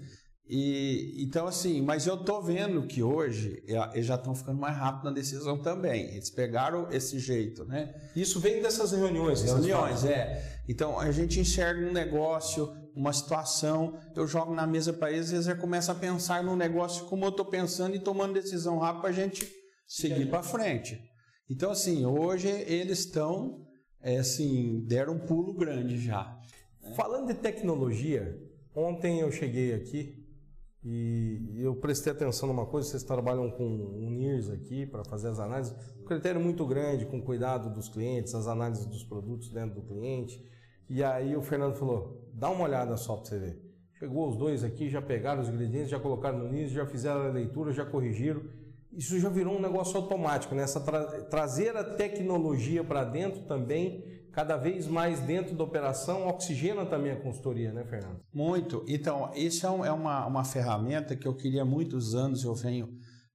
E, 0.49 1.17
então, 1.19 1.47
assim, 1.47 1.83
mas 1.83 2.07
eu 2.07 2.17
tô 2.17 2.41
vendo 2.41 2.87
que 2.87 3.03
hoje 3.03 3.65
eles 3.67 4.07
já 4.07 4.15
estão 4.15 4.33
ficando 4.33 4.61
mais 4.61 4.77
rápido 4.77 5.07
na 5.07 5.11
decisão 5.11 5.59
também. 5.59 6.05
Eles 6.13 6.31
pegaram 6.31 6.89
esse 6.93 7.19
jeito, 7.19 7.65
né? 7.65 7.95
Isso 8.15 8.39
vem 8.39 8.63
dessas 8.63 8.93
reuniões. 8.93 9.43
Reuniões, 9.43 10.05
é. 10.05 10.61
Então, 10.69 11.01
a 11.01 11.11
gente 11.11 11.41
enxerga 11.41 11.85
um 11.85 11.93
negócio, 11.93 12.73
uma 12.95 13.13
situação, 13.13 13.99
eu 14.15 14.27
jogo 14.27 14.55
na 14.55 14.67
mesa 14.67 14.93
para 14.93 15.11
eles, 15.11 15.33
eles 15.33 15.47
já 15.47 15.55
começam 15.57 15.97
a 15.97 15.99
pensar 15.99 16.45
no 16.45 16.55
negócio 16.55 17.07
como 17.07 17.25
eu 17.25 17.31
estou 17.31 17.45
pensando 17.45 17.97
e 17.97 18.01
tomando 18.01 18.35
decisão 18.35 18.79
rápida 18.79 19.01
para 19.01 19.11
a 19.11 19.13
gente 19.13 19.53
seguir 19.87 20.27
para 20.27 20.45
frente. 20.45 21.01
Então, 21.51 21.73
assim, 21.73 22.07
hoje 22.07 22.49
eles 22.49 23.01
estão, 23.01 23.67
é, 24.01 24.19
assim, 24.19 24.85
deram 24.87 25.15
um 25.15 25.19
pulo 25.19 25.55
grande 25.55 25.99
já. 25.99 26.39
Né? 26.81 26.95
Falando 26.95 27.27
de 27.27 27.35
tecnologia, 27.35 28.37
ontem 28.75 29.21
eu 29.21 29.33
cheguei 29.33 29.75
aqui 29.75 30.16
e 30.89 31.65
eu 31.65 31.75
prestei 31.75 32.13
atenção 32.13 32.49
numa 32.49 32.65
coisa, 32.65 32.89
vocês 32.89 33.03
trabalham 33.03 33.51
com 33.51 33.65
o 33.65 34.09
NIRS 34.09 34.51
aqui 34.51 34.87
para 34.87 35.03
fazer 35.03 35.27
as 35.27 35.41
análises, 35.41 35.75
um 36.01 36.05
critério 36.05 36.41
muito 36.41 36.65
grande 36.65 37.05
com 37.07 37.21
cuidado 37.21 37.69
dos 37.75 37.89
clientes, 37.89 38.33
as 38.37 38.47
análises 38.47 38.87
dos 38.87 39.03
produtos 39.03 39.49
dentro 39.49 39.81
do 39.81 39.83
cliente. 39.83 40.41
E 40.89 41.03
aí 41.03 41.35
o 41.35 41.43
Fernando 41.43 41.75
falou: 41.75 42.31
dá 42.33 42.49
uma 42.51 42.63
olhada 42.63 42.97
só 42.97 43.17
para 43.17 43.25
você 43.25 43.37
ver. 43.37 43.63
Chegou 43.99 44.29
os 44.29 44.37
dois 44.37 44.63
aqui, 44.63 44.89
já 44.89 45.03
pegaram 45.03 45.43
os 45.43 45.49
ingredientes, 45.49 45.91
já 45.91 45.99
colocaram 45.99 46.39
no 46.39 46.53
NIRS, 46.53 46.71
já 46.71 46.87
fizeram 46.87 47.23
a 47.23 47.31
leitura, 47.31 47.73
já 47.73 47.85
corrigiram. 47.85 48.43
Isso 48.93 49.19
já 49.19 49.29
virou 49.29 49.57
um 49.57 49.61
negócio 49.61 49.97
automático, 49.97 50.55
né? 50.55 50.63
Essa 50.63 50.79
tra 50.79 51.03
trazer 51.23 51.77
a 51.77 51.83
tecnologia 51.83 52.85
para 52.85 53.03
dentro 53.03 53.43
também 53.43 54.05
cada 54.37 54.59
vez 54.59 54.87
mais 54.87 55.19
dentro 55.21 55.57
da 55.57 55.65
operação 55.65 56.29
oxigena 56.29 56.85
também 56.85 57.11
a 57.11 57.17
consultoria, 57.17 57.73
né, 57.73 57.87
Fernando? 57.87 58.21
Muito. 58.35 58.85
Então, 58.87 59.31
isso 59.35 59.67
é, 59.67 59.89
é 59.89 59.91
uma, 59.91 60.27
uma 60.27 60.45
ferramenta 60.45 61.17
que 61.17 61.27
eu 61.27 61.35
queria 61.35 61.63
há 61.63 61.65
muitos 61.65 62.15
anos, 62.15 62.45
eu 62.45 62.55
venho 62.55 62.87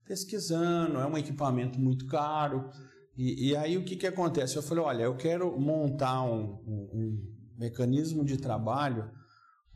pesquisando, 0.05 1.00
é 1.00 1.05
um 1.08 1.17
equipamento 1.17 1.79
muito 1.79 2.05
caro. 2.05 2.70
E, 3.17 3.50
e 3.50 3.58
aí 3.58 3.79
o 3.79 3.84
que, 3.84 3.96
que 3.96 4.05
acontece? 4.05 4.55
Eu 4.55 4.62
falei, 4.62 4.84
olha, 4.84 5.03
eu 5.05 5.17
quero 5.17 5.60
montar 5.60 6.22
um, 6.22 6.62
um, 6.67 6.89
um 6.93 7.36
mecanismo 7.58 8.24
de 8.24 8.38
trabalho 8.38 9.10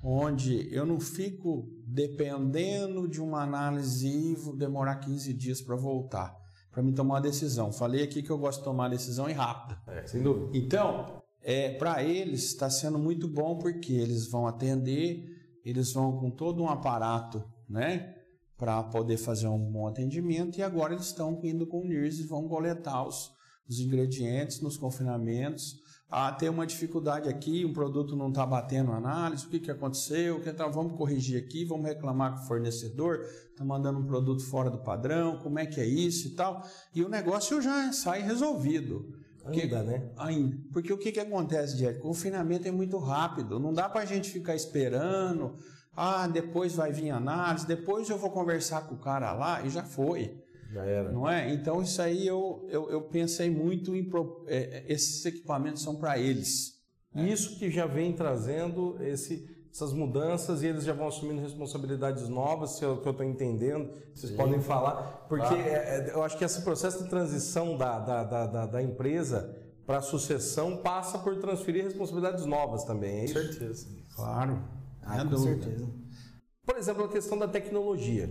onde 0.03 0.71
eu 0.71 0.85
não 0.85 0.99
fico 0.99 1.67
dependendo 1.87 3.07
de 3.07 3.19
uma 3.19 3.41
análise 3.41 4.07
e 4.07 4.35
vou 4.35 4.55
demorar 4.55 4.97
15 4.97 5.33
dias 5.33 5.59
para 5.59 5.75
voltar, 5.75 6.37
para 6.75 6.83
me 6.83 6.91
tomar 6.91 7.15
uma 7.15 7.21
decisão. 7.21 7.71
Falei 7.71 8.03
aqui 8.03 8.21
que 8.21 8.29
eu 8.29 8.37
gosto 8.37 8.59
de 8.59 8.65
tomar 8.65 8.89
decisão 8.89 9.29
e 9.29 9.33
rápida. 9.33 9.81
É, 9.87 10.05
sem 10.05 10.21
dúvida. 10.21 10.49
Então, 10.53 11.21
é, 11.41 11.69
para 11.69 12.03
eles 12.03 12.43
está 12.43 12.69
sendo 12.69 12.99
muito 12.99 13.29
bom 13.29 13.57
porque 13.57 13.93
eles 13.93 14.27
vão 14.27 14.45
atender, 14.45 15.23
eles 15.63 15.93
vão 15.93 16.17
com 16.17 16.29
todo 16.29 16.61
um 16.61 16.67
aparato, 16.67 17.41
né? 17.69 18.13
Para 18.57 18.83
poder 18.83 19.15
fazer 19.15 19.47
um 19.47 19.71
bom 19.71 19.87
atendimento 19.87 20.57
e 20.57 20.63
agora 20.63 20.93
eles 20.93 21.05
estão 21.05 21.39
indo 21.45 21.65
com 21.65 21.79
o 21.79 21.85
NIRS 21.85 22.19
e 22.19 22.23
vão 22.23 22.45
coletar 22.45 23.07
os, 23.07 23.31
os 23.69 23.79
ingredientes 23.79 24.59
nos 24.59 24.75
confinamentos 24.75 25.79
ah, 26.09 26.31
tem 26.31 26.49
uma 26.49 26.67
dificuldade 26.67 27.27
aqui, 27.27 27.65
um 27.65 27.73
produto 27.73 28.15
não 28.15 28.29
está 28.29 28.45
batendo 28.45 28.91
análise, 28.91 29.45
o 29.45 29.49
que, 29.49 29.59
que 29.59 29.71
aconteceu? 29.71 30.39
Que 30.39 30.53
tá, 30.53 30.67
vamos 30.67 30.97
corrigir 30.97 31.43
aqui, 31.43 31.65
vamos 31.65 31.87
reclamar 31.87 32.35
com 32.35 32.43
o 32.43 32.47
fornecedor, 32.47 33.21
está 33.49 33.65
mandando 33.65 33.99
um 33.99 34.05
produto 34.05 34.43
fora 34.43 34.69
do 34.69 34.77
padrão, 34.77 35.39
como 35.39 35.57
é 35.57 35.65
que 35.65 35.81
é 35.81 35.85
isso 35.85 36.27
e 36.27 36.31
tal. 36.31 36.63
E 36.93 37.03
o 37.03 37.09
negócio 37.09 37.61
já 37.61 37.91
sai 37.91 38.21
resolvido. 38.21 39.13
Ainda, 39.45 39.83
né? 39.83 40.09
Ainda. 40.17 40.57
Porque 40.71 40.91
o 40.91 40.97
que, 40.97 41.11
que 41.11 41.19
acontece, 41.19 41.75
Diego? 41.75 41.99
O 41.99 42.01
confinamento 42.01 42.67
é 42.67 42.71
muito 42.71 42.97
rápido, 42.97 43.59
não 43.59 43.73
dá 43.73 43.89
para 43.89 44.01
a 44.01 44.05
gente 44.05 44.29
ficar 44.29 44.55
esperando. 44.55 45.55
Ah, 45.95 46.27
depois 46.27 46.73
vai 46.75 46.91
vir 46.91 47.11
análise, 47.11 47.65
depois 47.65 48.09
eu 48.09 48.17
vou 48.17 48.29
conversar 48.29 48.81
com 48.87 48.95
o 48.95 48.99
cara 48.99 49.33
lá 49.33 49.65
e 49.65 49.69
já 49.69 49.83
foi. 49.83 50.44
Já 50.75 50.83
era. 50.83 51.09
Não 51.09 51.29
é? 51.29 51.53
Então, 51.53 51.81
isso 51.81 52.01
aí 52.01 52.27
eu, 52.27 52.67
eu, 52.69 52.89
eu 52.89 53.01
pensei 53.03 53.49
muito 53.49 53.95
em. 53.95 54.09
É, 54.47 54.57
é, 54.57 54.85
esses 54.89 55.25
equipamentos 55.25 55.81
são 55.81 55.95
para 55.95 56.19
eles. 56.19 56.75
Isso 57.15 57.57
que 57.57 57.71
já 57.71 57.85
vem 57.85 58.11
trazendo 58.11 58.97
esse, 59.01 59.49
essas 59.71 59.93
mudanças 59.93 60.63
e 60.63 60.67
eles 60.67 60.83
já 60.83 60.91
vão 60.91 61.07
assumindo 61.07 61.41
responsabilidades 61.41 62.27
novas, 62.27 62.71
se 62.71 62.83
é 62.83 62.89
o 62.89 62.97
que 62.97 63.07
eu 63.07 63.13
estou 63.13 63.25
entendendo, 63.25 63.89
vocês 64.13 64.33
Sim. 64.33 64.37
podem 64.37 64.59
falar, 64.59 65.25
porque 65.29 65.45
ah. 65.45 65.57
é, 65.57 66.11
eu 66.13 66.21
acho 66.21 66.37
que 66.37 66.43
esse 66.43 66.61
processo 66.61 67.01
de 67.01 67.09
transição 67.09 67.77
da, 67.77 67.99
da, 67.99 68.23
da, 68.23 68.65
da 68.65 68.83
empresa 68.83 69.55
para 69.85 69.99
a 69.99 70.01
sucessão 70.01 70.75
passa 70.75 71.17
por 71.19 71.37
transferir 71.37 71.85
responsabilidades 71.85 72.45
novas 72.45 72.83
também, 72.83 73.19
é 73.19 73.25
isso? 73.25 73.33
Com 73.35 73.39
certeza. 73.39 73.87
Claro. 74.13 74.61
Ah, 75.01 75.19
com 75.19 75.29
dúvida. 75.29 75.63
certeza. 75.63 75.89
Por 76.65 76.75
exemplo, 76.75 77.05
a 77.05 77.07
questão 77.07 77.37
da 77.37 77.47
tecnologia. 77.47 78.29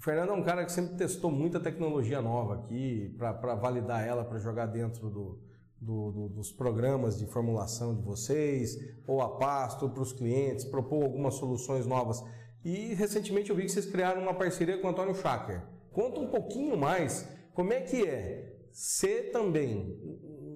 O 0.00 0.02
Fernando 0.02 0.30
é 0.30 0.32
um 0.32 0.42
cara 0.42 0.64
que 0.64 0.72
sempre 0.72 0.96
testou 0.96 1.30
muita 1.30 1.60
tecnologia 1.60 2.22
nova 2.22 2.54
aqui 2.54 3.14
para 3.18 3.54
validar 3.54 4.02
ela, 4.02 4.24
para 4.24 4.38
jogar 4.38 4.64
dentro 4.64 5.10
do, 5.10 5.38
do, 5.78 6.10
do, 6.10 6.28
dos 6.30 6.50
programas 6.50 7.18
de 7.18 7.26
formulação 7.26 7.94
de 7.94 8.00
vocês, 8.00 8.78
ou 9.06 9.20
a 9.20 9.36
pasto, 9.36 9.90
para 9.90 10.02
os 10.02 10.10
clientes, 10.10 10.64
propor 10.64 11.02
algumas 11.04 11.34
soluções 11.34 11.84
novas. 11.86 12.24
E 12.64 12.94
recentemente 12.94 13.50
eu 13.50 13.56
vi 13.56 13.64
que 13.64 13.72
vocês 13.72 13.84
criaram 13.84 14.22
uma 14.22 14.32
parceria 14.32 14.78
com 14.78 14.86
o 14.86 14.90
Antônio 14.90 15.14
Schacker. 15.14 15.60
Conta 15.92 16.18
um 16.18 16.28
pouquinho 16.28 16.78
mais 16.78 17.28
como 17.52 17.70
é 17.74 17.82
que 17.82 18.02
é 18.08 18.56
ser 18.72 19.30
também 19.32 20.00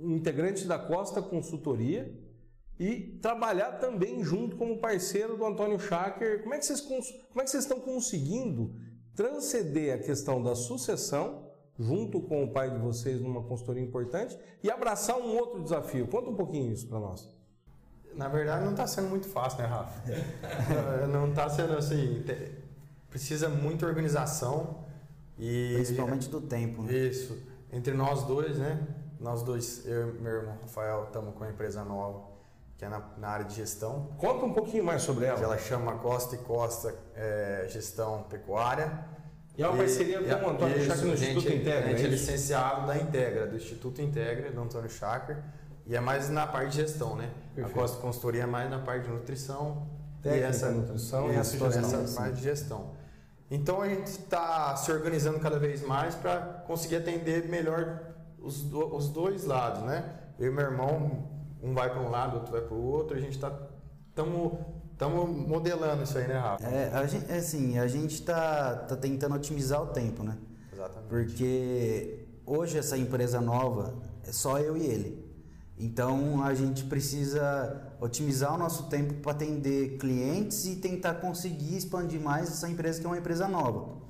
um 0.02 0.16
integrante 0.16 0.66
da 0.66 0.78
Costa 0.78 1.20
Consultoria 1.20 2.18
e 2.80 3.18
trabalhar 3.20 3.72
também 3.72 4.24
junto 4.24 4.56
como 4.56 4.80
parceiro 4.80 5.36
do 5.36 5.44
Antônio 5.44 5.78
Schacker. 5.78 6.42
Como 6.42 6.54
é 6.54 6.58
que 6.58 6.64
vocês, 6.64 6.80
como 6.80 7.42
é 7.42 7.44
que 7.44 7.50
vocês 7.50 7.64
estão 7.64 7.78
conseguindo 7.78 8.74
transcender 9.14 9.94
a 9.94 9.98
questão 9.98 10.42
da 10.42 10.54
sucessão, 10.54 11.44
junto 11.78 12.20
com 12.20 12.44
o 12.44 12.52
pai 12.52 12.70
de 12.70 12.78
vocês 12.78 13.20
numa 13.20 13.42
consultoria 13.42 13.82
importante, 13.82 14.38
e 14.62 14.70
abraçar 14.70 15.16
um 15.16 15.36
outro 15.36 15.62
desafio. 15.62 16.06
Conta 16.06 16.30
um 16.30 16.36
pouquinho 16.36 16.72
isso 16.72 16.86
para 16.86 16.98
nós. 16.98 17.28
Na 18.14 18.28
verdade, 18.28 18.64
não 18.64 18.72
está 18.72 18.86
sendo 18.86 19.08
muito 19.08 19.28
fácil, 19.28 19.58
né, 19.58 19.66
Rafa? 19.66 20.02
não 21.10 21.30
está 21.30 21.48
sendo 21.48 21.74
assim. 21.76 22.24
Precisa 23.10 23.48
muita 23.48 23.86
organização 23.86 24.84
e. 25.38 25.72
Principalmente 25.74 26.28
do 26.28 26.40
tempo, 26.40 26.82
né? 26.82 26.92
Isso. 26.92 27.36
Entre 27.72 27.92
nós 27.92 28.22
dois, 28.24 28.56
né? 28.58 28.86
Nós 29.18 29.42
dois, 29.42 29.84
eu 29.86 30.14
e 30.14 30.20
meu 30.20 30.32
irmão 30.32 30.58
Rafael, 30.60 31.04
estamos 31.04 31.34
com 31.34 31.44
a 31.44 31.50
empresa 31.50 31.82
nova 31.84 32.33
que 32.76 32.84
é 32.84 32.88
na, 32.88 33.02
na, 33.16 33.28
área 33.28 33.44
de 33.44 33.54
gestão. 33.54 34.10
Conta 34.18 34.44
um 34.44 34.52
pouquinho 34.52 34.84
mais 34.84 35.02
sobre 35.02 35.26
ela. 35.26 35.40
Ela 35.40 35.58
chama 35.58 35.92
Costa 35.98 36.34
e 36.34 36.38
Costa 36.38 36.94
é, 37.14 37.66
Gestão 37.68 38.24
Pecuária. 38.24 39.04
E 39.56 39.62
é 39.62 39.68
uma 39.68 39.76
parceria 39.76 40.18
com 40.38 40.46
o 40.46 40.50
Antônio 40.50 40.84
Chakra 40.84 41.04
no 41.04 41.14
Instituto 41.14 41.48
Integra. 41.48 41.86
A 41.86 41.90
gente 41.90 42.02
é, 42.02 42.06
é 42.06 42.08
licenciado 42.08 42.86
da 42.86 42.96
Integra, 42.96 43.46
do 43.46 43.56
Instituto 43.56 44.02
Integra, 44.02 44.50
do 44.50 44.60
Antônio 44.60 44.90
Chakra. 44.90 45.44
E 45.86 45.94
é 45.94 46.00
mais 46.00 46.28
na 46.28 46.46
parte 46.46 46.70
de 46.70 46.76
gestão, 46.78 47.14
né? 47.14 47.30
Perfeito. 47.54 47.78
A 47.78 47.80
Costa 47.80 48.00
Consultoria 48.00 48.42
é 48.42 48.46
mais 48.46 48.68
na 48.68 48.80
parte 48.80 49.04
de 49.04 49.10
nutrição. 49.10 49.86
Técnica, 50.22 50.46
e 50.46 50.48
essa 50.48 50.70
nutrição 50.70 51.30
e 51.30 51.36
essa, 51.36 51.58
gestão, 51.58 52.00
essa 52.00 52.20
parte 52.20 52.36
de 52.36 52.42
gestão. 52.42 52.94
Então 53.50 53.82
a 53.82 53.88
gente 53.88 54.06
está 54.06 54.74
se 54.74 54.90
organizando 54.90 55.38
cada 55.38 55.58
vez 55.58 55.82
mais 55.82 56.14
para 56.14 56.40
conseguir 56.66 56.96
atender 56.96 57.46
melhor 57.48 58.00
os, 58.40 58.62
do, 58.62 58.96
os 58.96 59.10
dois 59.10 59.44
lados, 59.44 59.82
né? 59.82 60.04
Eu 60.38 60.50
e 60.50 60.54
meu 60.54 60.64
irmão 60.64 61.28
um 61.64 61.72
vai 61.72 61.90
para 61.90 62.00
um 62.00 62.10
lado, 62.10 62.36
outro 62.36 62.52
vai 62.52 62.60
para 62.60 62.74
o 62.74 62.82
outro, 62.84 63.16
a 63.16 63.20
gente 63.20 63.34
está 63.34 63.50
estamos 64.10 65.48
modelando 65.48 66.04
isso 66.04 66.16
aí, 66.16 66.28
né, 66.28 66.38
Rafa? 66.38 66.64
É, 66.64 66.90
a 66.94 67.06
gente, 67.06 67.30
é 67.30 67.36
assim, 67.36 67.78
a 67.78 67.86
gente 67.88 68.14
está 68.14 68.76
tá 68.76 68.96
tentando 68.96 69.34
otimizar 69.34 69.82
o 69.82 69.86
tempo, 69.88 70.22
né? 70.22 70.36
Exatamente. 70.72 71.08
Porque 71.08 72.26
hoje 72.46 72.78
essa 72.78 72.96
empresa 72.96 73.40
nova 73.40 73.94
é 74.22 74.30
só 74.30 74.58
eu 74.58 74.76
e 74.76 74.86
ele. 74.86 75.24
Então 75.76 76.44
a 76.44 76.54
gente 76.54 76.84
precisa 76.84 77.92
otimizar 78.00 78.54
o 78.54 78.58
nosso 78.58 78.84
tempo 78.84 79.14
para 79.14 79.32
atender 79.32 79.96
clientes 79.98 80.64
e 80.66 80.76
tentar 80.76 81.14
conseguir 81.14 81.76
expandir 81.76 82.20
mais 82.20 82.48
essa 82.48 82.68
empresa 82.68 83.00
que 83.00 83.06
é 83.06 83.08
uma 83.08 83.18
empresa 83.18 83.48
nova. 83.48 84.04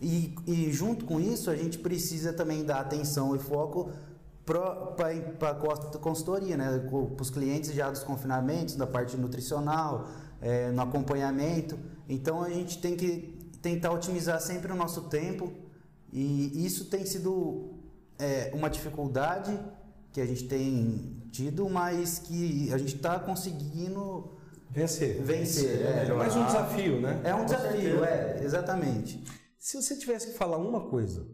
E, 0.00 0.34
e 0.46 0.72
junto 0.72 1.04
com 1.04 1.20
isso 1.20 1.50
a 1.50 1.56
gente 1.56 1.78
precisa 1.78 2.32
também 2.32 2.64
dar 2.64 2.80
atenção 2.80 3.34
e 3.34 3.38
foco 3.38 3.90
para 4.44 5.50
a 5.50 5.98
consultoria, 5.98 6.56
né? 6.56 6.78
para 6.78 7.22
os 7.22 7.30
clientes 7.30 7.72
já 7.72 7.90
dos 7.90 8.02
confinamentos, 8.02 8.74
da 8.74 8.86
parte 8.86 9.16
nutricional, 9.16 10.08
é, 10.40 10.70
no 10.70 10.82
acompanhamento. 10.82 11.78
Então 12.08 12.42
a 12.42 12.50
gente 12.50 12.78
tem 12.78 12.96
que 12.96 13.38
tentar 13.60 13.92
otimizar 13.92 14.40
sempre 14.40 14.72
o 14.72 14.76
nosso 14.76 15.02
tempo 15.02 15.52
e 16.12 16.66
isso 16.66 16.86
tem 16.86 17.06
sido 17.06 17.70
é, 18.18 18.50
uma 18.52 18.68
dificuldade 18.68 19.58
que 20.12 20.20
a 20.20 20.26
gente 20.26 20.44
tem 20.44 21.22
tido, 21.30 21.68
mas 21.70 22.18
que 22.18 22.70
a 22.72 22.78
gente 22.78 22.96
está 22.96 23.18
conseguindo 23.18 24.36
vencer. 24.68 25.22
Vencer, 25.22 25.86
é, 25.86 26.06
é 26.08 26.12
mais 26.12 26.36
um 26.36 26.44
desafio, 26.44 27.00
né? 27.00 27.20
É 27.24 27.34
um 27.34 27.44
desafio, 27.44 28.04
é, 28.04 28.40
exatamente. 28.42 29.24
Se 29.58 29.80
você 29.80 29.96
tivesse 29.96 30.28
que 30.28 30.32
falar 30.34 30.58
uma 30.58 30.80
coisa 30.80 31.24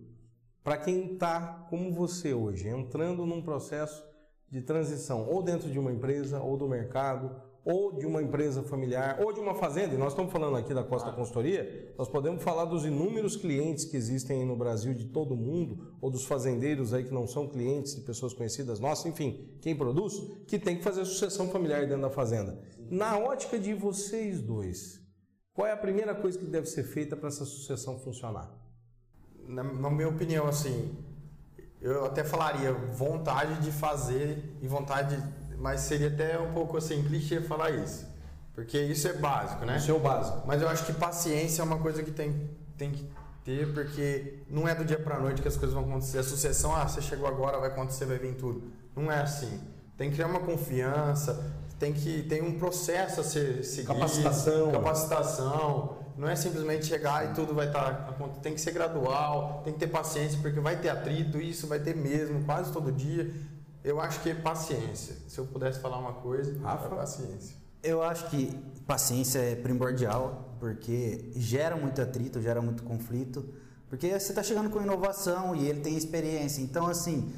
para 0.68 0.76
quem 0.76 1.14
está 1.14 1.66
como 1.70 1.90
você 1.90 2.34
hoje, 2.34 2.68
entrando 2.68 3.24
num 3.24 3.40
processo 3.40 4.04
de 4.50 4.60
transição, 4.60 5.26
ou 5.26 5.42
dentro 5.42 5.70
de 5.70 5.78
uma 5.78 5.90
empresa, 5.90 6.42
ou 6.42 6.58
do 6.58 6.68
mercado, 6.68 7.34
ou 7.64 7.96
de 7.96 8.04
uma 8.04 8.22
empresa 8.22 8.62
familiar, 8.62 9.18
ou 9.18 9.32
de 9.32 9.40
uma 9.40 9.54
fazenda, 9.54 9.94
e 9.94 9.96
nós 9.96 10.12
estamos 10.12 10.30
falando 10.30 10.58
aqui 10.58 10.74
da 10.74 10.84
Costa 10.84 11.10
Consultoria, 11.10 11.94
nós 11.96 12.06
podemos 12.06 12.42
falar 12.42 12.66
dos 12.66 12.84
inúmeros 12.84 13.34
clientes 13.34 13.86
que 13.86 13.96
existem 13.96 14.44
no 14.44 14.56
Brasil 14.56 14.92
de 14.92 15.06
todo 15.06 15.34
mundo, 15.34 15.96
ou 16.02 16.10
dos 16.10 16.26
fazendeiros 16.26 16.92
aí 16.92 17.02
que 17.02 17.14
não 17.14 17.26
são 17.26 17.48
clientes 17.48 17.94
de 17.94 18.02
pessoas 18.02 18.34
conhecidas 18.34 18.78
nossas, 18.78 19.06
enfim, 19.06 19.48
quem 19.62 19.74
produz, 19.74 20.20
que 20.46 20.58
tem 20.58 20.76
que 20.76 20.84
fazer 20.84 21.06
sucessão 21.06 21.48
familiar 21.48 21.86
dentro 21.86 22.02
da 22.02 22.10
fazenda. 22.10 22.60
Na 22.90 23.16
ótica 23.16 23.58
de 23.58 23.72
vocês 23.72 24.42
dois, 24.42 25.00
qual 25.54 25.66
é 25.66 25.72
a 25.72 25.78
primeira 25.78 26.14
coisa 26.14 26.38
que 26.38 26.44
deve 26.44 26.66
ser 26.66 26.82
feita 26.82 27.16
para 27.16 27.28
essa 27.28 27.46
sucessão 27.46 27.98
funcionar? 27.98 28.57
Na, 29.48 29.64
na 29.64 29.90
minha 29.90 30.08
opinião, 30.08 30.46
assim, 30.46 30.94
eu 31.80 32.04
até 32.04 32.22
falaria 32.22 32.72
vontade 32.72 33.60
de 33.62 33.72
fazer 33.72 34.56
e 34.60 34.68
vontade, 34.68 35.20
mas 35.56 35.80
seria 35.80 36.08
até 36.08 36.38
um 36.38 36.52
pouco 36.52 36.76
assim 36.76 37.02
clichê 37.02 37.40
falar 37.40 37.70
isso, 37.70 38.06
porque 38.54 38.78
isso 38.78 39.08
é 39.08 39.14
básico, 39.14 39.64
né? 39.64 39.78
Isso 39.78 39.90
é 39.90 39.94
o 39.94 39.98
básico. 39.98 40.42
Mas 40.46 40.60
eu 40.60 40.68
acho 40.68 40.84
que 40.84 40.92
paciência 40.92 41.62
é 41.62 41.64
uma 41.64 41.78
coisa 41.78 42.02
que 42.02 42.10
tem, 42.10 42.50
tem 42.76 42.92
que 42.92 43.10
ter, 43.44 43.72
porque 43.72 44.44
não 44.50 44.68
é 44.68 44.74
do 44.74 44.84
dia 44.84 44.98
para 44.98 45.18
noite 45.18 45.40
que 45.40 45.48
as 45.48 45.56
coisas 45.56 45.74
vão 45.74 45.84
acontecer. 45.84 46.18
A 46.18 46.22
sucessão, 46.22 46.74
ah, 46.76 46.86
você 46.86 47.00
chegou 47.00 47.26
agora, 47.26 47.58
vai 47.58 47.70
acontecer, 47.70 48.04
vai 48.04 48.18
vir 48.18 48.34
tudo. 48.34 48.70
Não 48.94 49.10
é 49.10 49.22
assim. 49.22 49.60
Tem 49.96 50.10
que 50.10 50.16
criar 50.16 50.28
uma 50.28 50.40
confiança, 50.40 51.52
tem 51.78 51.92
que 51.92 52.22
tem 52.24 52.42
um 52.42 52.58
processo 52.58 53.20
a 53.20 53.24
ser 53.24 53.64
seguido, 53.64 53.94
capacitação, 53.94 54.72
capacitação 54.72 55.97
não 56.18 56.28
é 56.28 56.34
simplesmente 56.34 56.84
chegar 56.84 57.30
e 57.30 57.34
tudo 57.34 57.54
vai 57.54 57.68
estar. 57.68 58.08
Tá, 58.08 58.28
tem 58.42 58.52
que 58.52 58.60
ser 58.60 58.72
gradual, 58.72 59.62
tem 59.64 59.72
que 59.72 59.78
ter 59.78 59.86
paciência, 59.86 60.36
porque 60.42 60.58
vai 60.58 60.80
ter 60.80 60.88
atrito, 60.88 61.40
isso 61.40 61.68
vai 61.68 61.78
ter 61.78 61.94
mesmo, 61.94 62.44
quase 62.44 62.72
todo 62.72 62.90
dia. 62.90 63.32
Eu 63.84 64.00
acho 64.00 64.20
que 64.20 64.30
é 64.30 64.34
paciência. 64.34 65.16
Se 65.28 65.38
eu 65.38 65.46
pudesse 65.46 65.78
falar 65.78 65.96
uma 65.98 66.14
coisa, 66.14 66.58
Rafa? 66.60 66.86
é 66.86 66.98
paciência. 66.98 67.56
Eu 67.80 68.02
acho 68.02 68.28
que 68.30 68.52
paciência 68.84 69.38
é 69.38 69.54
primordial, 69.54 70.56
porque 70.58 71.30
gera 71.36 71.76
muito 71.76 72.02
atrito, 72.02 72.42
gera 72.42 72.60
muito 72.60 72.82
conflito, 72.82 73.48
Porque 73.88 74.10
você 74.10 74.32
está 74.32 74.42
chegando 74.42 74.68
com 74.68 74.82
inovação 74.82 75.54
e 75.54 75.66
ele 75.66 75.80
tem 75.80 75.96
experiência. 75.96 76.60
Então, 76.60 76.86
assim, 76.88 77.32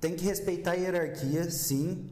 tem 0.00 0.14
que 0.14 0.24
respeitar 0.24 0.72
a 0.72 0.74
hierarquia, 0.74 1.48
sim. 1.48 2.10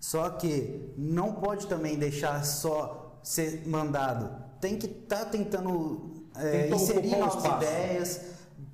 Só 0.00 0.30
que 0.30 0.94
não 0.96 1.34
pode 1.34 1.66
também 1.66 1.98
deixar 1.98 2.42
só 2.44 3.20
ser 3.22 3.66
mandado. 3.66 4.51
Tem 4.62 4.78
que 4.78 4.86
estar 4.86 5.18
tá 5.18 5.24
tentando 5.24 6.22
é, 6.36 6.70
inserir 6.70 7.16
novas 7.16 7.44
ideias, 7.44 8.20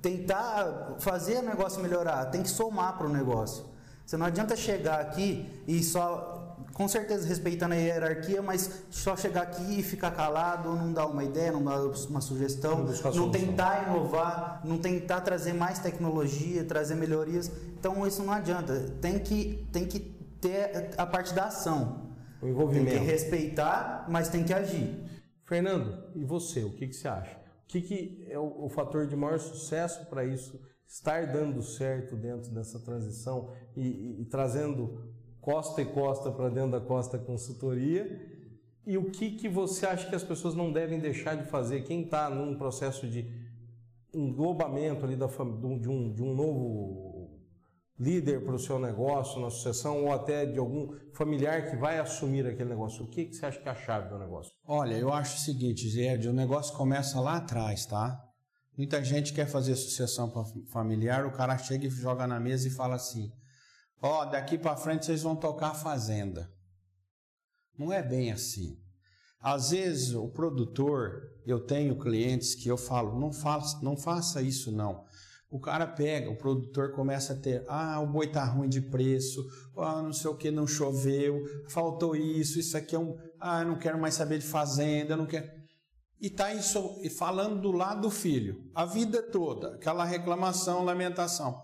tentar 0.03 0.97
fazer 0.99 1.39
o 1.39 1.41
negócio 1.41 1.81
melhorar. 1.81 2.25
Tem 2.27 2.43
que 2.43 2.49
somar 2.49 2.95
para 2.95 3.07
o 3.07 3.09
negócio. 3.09 3.65
Você 4.05 4.15
não 4.15 4.27
adianta 4.27 4.55
chegar 4.55 4.99
aqui 4.99 5.49
e 5.67 5.83
só 5.83 6.55
com 6.73 6.87
certeza 6.87 7.27
respeitando 7.27 7.73
a 7.73 7.77
hierarquia, 7.77 8.39
mas 8.39 8.83
só 8.91 9.17
chegar 9.17 9.41
aqui 9.41 9.79
e 9.79 9.81
ficar 9.81 10.11
calado, 10.11 10.75
não 10.75 10.93
dar 10.93 11.07
uma 11.07 11.23
ideia, 11.23 11.51
não 11.51 11.63
dar 11.63 11.81
uma 11.81 12.21
sugestão, 12.21 12.85
não, 12.85 13.11
não 13.15 13.31
tentar 13.31 13.87
inovar, 13.87 14.61
não 14.63 14.77
tentar 14.77 15.21
trazer 15.21 15.53
mais 15.53 15.79
tecnologia, 15.79 16.63
trazer 16.65 16.93
melhorias. 16.93 17.51
Então 17.79 18.05
isso 18.05 18.21
não 18.21 18.33
adianta. 18.33 18.93
Tem 19.01 19.17
que, 19.17 19.67
tem 19.71 19.87
que 19.87 19.99
ter 20.39 20.91
a 20.95 21.05
parte 21.07 21.33
da 21.33 21.45
ação. 21.45 22.09
O 22.39 22.47
envolvimento. 22.47 22.91
Tem 22.91 22.99
que 22.99 23.11
respeitar, 23.11 24.05
mas 24.07 24.29
tem 24.29 24.43
que 24.43 24.53
agir. 24.53 25.09
Fernando, 25.49 26.03
e 26.15 26.23
você, 26.23 26.63
o 26.63 26.71
que, 26.75 26.87
que 26.87 26.93
você 26.93 27.07
acha? 27.07 27.35
O 27.63 27.67
que, 27.67 27.81
que 27.81 28.27
é 28.29 28.37
o, 28.37 28.65
o 28.65 28.69
fator 28.69 29.07
de 29.07 29.15
maior 29.15 29.39
sucesso 29.39 30.05
para 30.05 30.23
isso 30.23 30.61
estar 30.87 31.25
dando 31.25 31.63
certo 31.63 32.15
dentro 32.15 32.51
dessa 32.51 32.79
transição 32.79 33.51
e, 33.75 33.81
e, 33.81 34.21
e 34.21 34.25
trazendo 34.25 35.11
costa 35.41 35.81
e 35.81 35.85
costa 35.85 36.31
para 36.31 36.49
dentro 36.49 36.71
da 36.71 36.79
Costa 36.79 37.17
Consultoria. 37.17 38.05
E 38.85 38.95
o 38.95 39.09
que, 39.09 39.31
que 39.31 39.49
você 39.49 39.87
acha 39.87 40.07
que 40.07 40.15
as 40.15 40.23
pessoas 40.23 40.53
não 40.53 40.71
devem 40.71 40.99
deixar 40.99 41.35
de 41.35 41.49
fazer? 41.49 41.81
Quem 41.81 42.03
está 42.03 42.29
num 42.29 42.55
processo 42.55 43.07
de 43.07 43.27
englobamento 44.13 45.03
ali 45.03 45.15
da, 45.15 45.25
de, 45.25 45.89
um, 45.89 46.13
de 46.13 46.21
um 46.21 46.35
novo 46.35 47.18
líder 47.99 48.45
para 48.45 48.55
o 48.55 48.59
seu 48.59 48.79
negócio, 48.79 49.41
na 49.41 49.49
sucessão, 49.49 50.05
ou 50.05 50.13
até 50.13 50.45
de 50.45 50.57
algum 50.57 50.95
familiar 51.13 51.69
que 51.69 51.75
vai 51.75 51.99
assumir 51.99 52.45
aquele 52.47 52.69
negócio, 52.69 53.03
o 53.03 53.07
que, 53.09 53.25
que 53.25 53.35
você 53.35 53.45
acha 53.45 53.59
que 53.59 53.67
é 53.67 53.71
a 53.71 53.75
chave 53.75 54.09
do 54.09 54.17
negócio? 54.17 54.53
Olha, 54.65 54.95
eu 54.95 55.11
acho 55.11 55.35
o 55.35 55.39
seguinte, 55.39 55.89
Zed, 55.89 56.27
o 56.27 56.33
negócio 56.33 56.75
começa 56.77 57.19
lá 57.19 57.37
atrás, 57.37 57.85
tá? 57.85 58.17
Muita 58.77 59.03
gente 59.03 59.33
quer 59.33 59.45
fazer 59.45 59.75
sucessão 59.75 60.31
familiar, 60.71 61.25
o 61.25 61.33
cara 61.33 61.57
chega 61.57 61.85
e 61.85 61.89
joga 61.89 62.25
na 62.25 62.39
mesa 62.39 62.69
e 62.69 62.71
fala 62.71 62.95
assim: 62.95 63.29
Ó, 64.01 64.21
oh, 64.21 64.25
daqui 64.25 64.57
para 64.57 64.77
frente 64.77 65.05
vocês 65.05 65.21
vão 65.21 65.35
tocar 65.35 65.73
fazenda. 65.73 66.49
Não 67.77 67.91
é 67.91 68.01
bem 68.01 68.31
assim. 68.31 68.77
Às 69.41 69.71
vezes 69.71 70.13
o 70.13 70.29
produtor, 70.29 71.21
eu 71.45 71.59
tenho 71.65 71.99
clientes 71.99 72.55
que 72.55 72.69
eu 72.69 72.77
falo, 72.77 73.19
não 73.19 73.33
faça, 73.33 73.79
não 73.81 73.97
faça 73.97 74.41
isso 74.41 74.71
não. 74.71 75.05
O 75.49 75.59
cara 75.59 75.87
pega, 75.87 76.29
o 76.29 76.37
produtor 76.37 76.91
começa 76.91 77.33
a 77.33 77.35
ter, 77.35 77.65
ah, 77.67 77.99
o 77.99 78.05
boi 78.05 78.27
tá 78.27 78.45
ruim 78.45 78.69
de 78.69 78.81
preço, 78.81 79.43
ah, 79.77 80.01
não 80.01 80.13
sei 80.13 80.29
o 80.29 80.35
que, 80.35 80.51
não 80.51 80.67
choveu, 80.67 81.41
faltou 81.69 82.15
isso, 82.15 82.59
isso 82.59 82.77
aqui 82.77 82.95
é 82.95 82.99
um, 82.99 83.17
ah, 83.39 83.65
não 83.65 83.79
quero 83.79 83.99
mais 83.99 84.13
saber 84.13 84.37
de 84.37 84.45
fazenda, 84.45 85.17
não 85.17 85.25
quero. 85.25 85.49
E 86.21 86.29
tá 86.29 86.53
isso 86.53 87.01
falando 87.17 87.61
do 87.61 87.71
lado 87.71 88.01
do 88.01 88.11
filho, 88.11 88.69
a 88.75 88.85
vida 88.85 89.23
toda, 89.23 89.75
aquela 89.75 90.05
reclamação, 90.05 90.83
lamentação. 90.83 91.59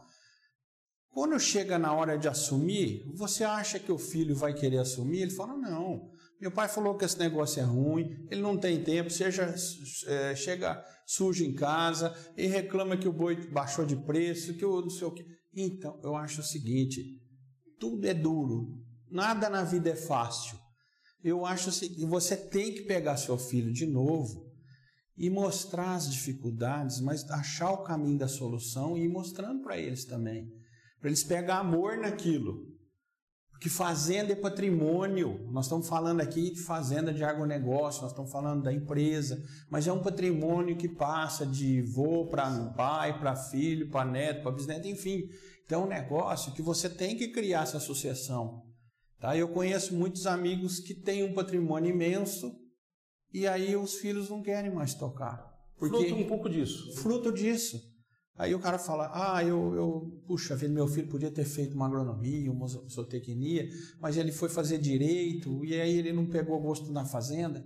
Quando 1.16 1.40
chega 1.40 1.80
na 1.80 1.94
hora 1.94 2.18
de 2.18 2.28
assumir, 2.28 3.06
você 3.16 3.46
acha 3.46 3.80
que 3.80 3.92
o 3.92 3.98
filho 3.98 4.36
vai 4.36 4.54
querer 4.54 4.80
assumir? 4.80 5.22
Ele 5.22 5.32
fala: 5.32 5.56
não. 5.56 6.10
Meu 6.40 6.52
pai 6.52 6.68
falou 6.68 6.98
que 6.98 7.06
esse 7.06 7.18
negócio 7.18 7.62
é 7.62 7.64
ruim, 7.64 8.28
ele 8.30 8.42
não 8.42 8.58
tem 8.58 8.84
tempo, 8.84 9.10
seja, 9.10 9.54
é, 10.08 10.36
chega 10.36 10.84
sujo 11.06 11.44
em 11.44 11.54
casa 11.54 12.14
e 12.38 12.46
reclama 12.48 12.98
que 12.98 13.08
o 13.08 13.14
boi 13.14 13.50
baixou 13.52 13.86
de 13.86 13.96
preço, 13.96 14.56
que 14.56 14.66
o 14.66 14.82
não 14.82 14.90
sei 14.90 15.08
o 15.08 15.12
que. 15.12 15.26
Então, 15.54 16.00
eu 16.04 16.16
acho 16.16 16.42
o 16.42 16.44
seguinte: 16.44 17.22
tudo 17.80 18.06
é 18.06 18.14
duro, 18.14 18.78
nada 19.10 19.50
na 19.50 19.64
vida 19.64 19.90
é 19.90 19.96
fácil. 19.96 20.58
Eu 21.24 21.46
acho 21.46 21.72
que 21.80 22.06
você 22.06 22.36
tem 22.36 22.74
que 22.74 22.84
pegar 22.84 23.18
seu 23.18 23.38
filho 23.38 23.74
de 23.74 23.88
novo 23.88 24.46
e 25.18 25.30
mostrar 25.30 25.96
as 25.96 26.12
dificuldades, 26.12 27.00
mas 27.00 27.28
achar 27.32 27.72
o 27.72 27.84
caminho 27.84 28.20
da 28.20 28.28
solução 28.28 28.98
e 28.98 29.06
ir 29.06 29.10
mostrando 29.10 29.64
para 29.64 29.78
eles 29.78 30.06
também 30.06 30.52
para 31.06 31.12
eles 31.12 31.24
pegar 31.24 31.60
amor 31.60 31.98
naquilo. 31.98 32.66
Porque 33.66 33.78
fazenda 33.78 34.32
é 34.32 34.36
patrimônio. 34.36 35.48
Nós 35.52 35.66
estamos 35.66 35.90
falando 35.90 36.22
aqui 36.22 36.52
de 36.52 36.62
fazenda 36.62 37.12
de 37.12 37.24
agronegócio, 37.24 38.04
nós 38.04 38.12
estamos 38.12 38.32
falando 38.32 38.62
da 38.62 38.72
empresa, 38.72 39.44
mas 39.72 39.88
é 39.88 39.92
um 39.92 40.04
patrimônio 40.04 40.78
que 40.78 40.88
passa 40.88 41.48
de 41.48 41.82
vô 41.82 42.28
para 42.28 42.48
pai, 42.78 43.18
para 43.18 43.36
filho, 43.36 43.90
para 43.90 44.06
neto, 44.08 44.44
para 44.44 44.52
bisneto, 44.52 44.88
enfim. 44.88 45.32
Então 45.66 45.82
é 45.82 45.86
um 45.86 45.88
negócio 45.88 46.54
que 46.54 46.62
você 46.62 46.88
tem 46.88 47.18
que 47.18 47.30
criar 47.30 47.64
essa 47.64 47.78
associação. 47.78 48.62
Tá? 49.20 49.36
Eu 49.36 49.48
conheço 49.48 49.96
muitos 49.96 50.28
amigos 50.28 50.80
que 50.80 50.94
têm 50.94 51.24
um 51.24 51.34
patrimônio 51.34 51.90
imenso 51.90 52.56
e 53.34 53.48
aí 53.48 53.76
os 53.76 53.96
filhos 53.96 54.30
não 54.30 54.44
querem 54.44 54.72
mais 54.72 54.94
tocar. 54.94 55.44
Porque 55.80 56.06
fruto 56.06 56.22
um 56.22 56.28
pouco 56.28 56.48
disso. 56.48 56.94
Fruto 56.98 57.34
disso. 57.34 57.82
Aí 58.38 58.54
o 58.54 58.60
cara 58.60 58.78
fala, 58.78 59.10
ah, 59.14 59.42
eu, 59.44 59.74
eu, 59.76 60.22
puxa 60.28 60.58
vida, 60.58 60.74
meu 60.74 60.88
filho 60.88 61.08
podia 61.08 61.32
ter 61.32 61.46
feito 61.46 61.74
uma 61.74 61.86
agronomia, 61.86 62.52
uma 62.52 62.68
zootecnia, 62.68 63.70
mas 64.00 64.18
ele 64.18 64.32
foi 64.32 64.50
fazer 64.50 64.78
direito 64.78 65.64
e 65.64 65.80
aí 65.80 65.98
ele 65.98 66.12
não 66.12 66.26
pegou 66.26 66.60
gosto 66.62 66.92
na 66.92 67.06
fazenda. 67.06 67.66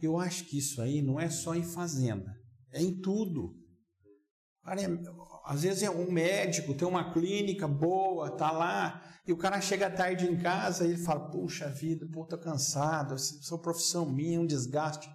Eu 0.00 0.18
acho 0.18 0.44
que 0.46 0.58
isso 0.58 0.82
aí 0.82 1.00
não 1.00 1.20
é 1.20 1.30
só 1.30 1.54
em 1.54 1.62
fazenda, 1.62 2.34
é 2.72 2.82
em 2.82 3.00
tudo. 3.00 3.54
Cara, 4.64 4.82
é, 4.82 4.88
às 5.44 5.62
vezes 5.62 5.84
é 5.84 5.90
um 5.90 6.10
médico, 6.10 6.74
tem 6.74 6.88
uma 6.88 7.12
clínica 7.12 7.68
boa, 7.68 8.36
tá 8.36 8.50
lá, 8.50 9.00
e 9.26 9.32
o 9.32 9.36
cara 9.36 9.60
chega 9.60 9.88
tarde 9.88 10.26
em 10.26 10.36
casa 10.36 10.84
e 10.84 10.88
ele 10.88 10.98
fala, 10.98 11.30
puxa 11.30 11.68
vida, 11.68 12.08
pô, 12.12 12.26
tô 12.26 12.36
cansado, 12.36 13.16
sua 13.18 13.60
profissão 13.60 14.04
minha, 14.10 14.40
um 14.40 14.46
desgaste. 14.46 15.08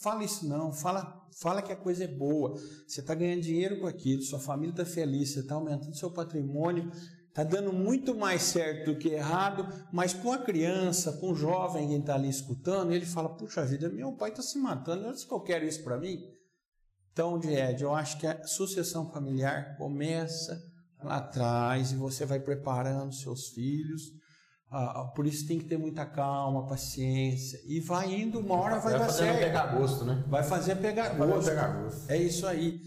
Fala 0.00 0.24
isso 0.24 0.48
não, 0.48 0.72
fala, 0.72 1.28
fala 1.42 1.60
que 1.60 1.70
a 1.70 1.76
coisa 1.76 2.04
é 2.04 2.08
boa. 2.08 2.54
Você 2.86 3.00
está 3.00 3.14
ganhando 3.14 3.42
dinheiro 3.42 3.80
com 3.80 3.86
aquilo, 3.86 4.22
sua 4.22 4.38
família 4.38 4.72
está 4.72 4.84
feliz, 4.84 5.34
você 5.34 5.40
está 5.40 5.56
aumentando 5.56 5.94
seu 5.94 6.10
patrimônio, 6.10 6.90
está 7.28 7.44
dando 7.44 7.70
muito 7.70 8.14
mais 8.14 8.40
certo 8.40 8.92
do 8.92 8.98
que 8.98 9.10
errado, 9.10 9.68
mas 9.92 10.14
com 10.14 10.32
a 10.32 10.38
criança, 10.38 11.12
com 11.12 11.32
o 11.32 11.34
jovem 11.34 11.86
que 11.86 11.94
está 11.96 12.14
ali 12.14 12.30
escutando, 12.30 12.92
ele 12.92 13.04
fala, 13.04 13.36
puxa 13.36 13.64
vida, 13.66 13.90
meu 13.90 14.12
pai 14.12 14.30
está 14.30 14.42
se 14.42 14.58
matando, 14.58 15.06
é 15.06 15.12
que 15.12 15.32
eu 15.32 15.40
quero 15.40 15.66
isso 15.66 15.84
para 15.84 15.98
mim? 15.98 16.18
Então, 17.12 17.38
Ed, 17.42 17.82
eu 17.82 17.94
acho 17.94 18.18
que 18.18 18.26
a 18.26 18.42
sucessão 18.46 19.12
familiar 19.12 19.76
começa 19.76 20.58
lá 21.02 21.16
atrás 21.16 21.92
e 21.92 21.96
você 21.96 22.24
vai 22.24 22.40
preparando 22.40 23.12
seus 23.12 23.48
filhos 23.48 24.19
ah, 24.70 25.00
ah, 25.00 25.04
por 25.06 25.26
isso 25.26 25.48
tem 25.48 25.58
que 25.58 25.64
ter 25.64 25.76
muita 25.76 26.06
calma, 26.06 26.64
paciência. 26.64 27.60
E 27.66 27.80
vai 27.80 28.14
indo, 28.14 28.38
uma 28.38 28.54
hora 28.54 28.78
vai, 28.78 28.92
vai 28.92 29.00
dar 29.00 29.08
certo. 29.10 29.38
pegar 29.40 29.66
gosto, 29.66 30.04
né? 30.04 30.24
Vai 30.28 30.44
fazer 30.44 30.76
pegar 30.76 31.08
vai 31.14 31.26
gosto. 31.26 31.48
pegar 31.48 31.82
gosto. 31.82 32.08
É 32.08 32.16
isso 32.16 32.46
aí. 32.46 32.80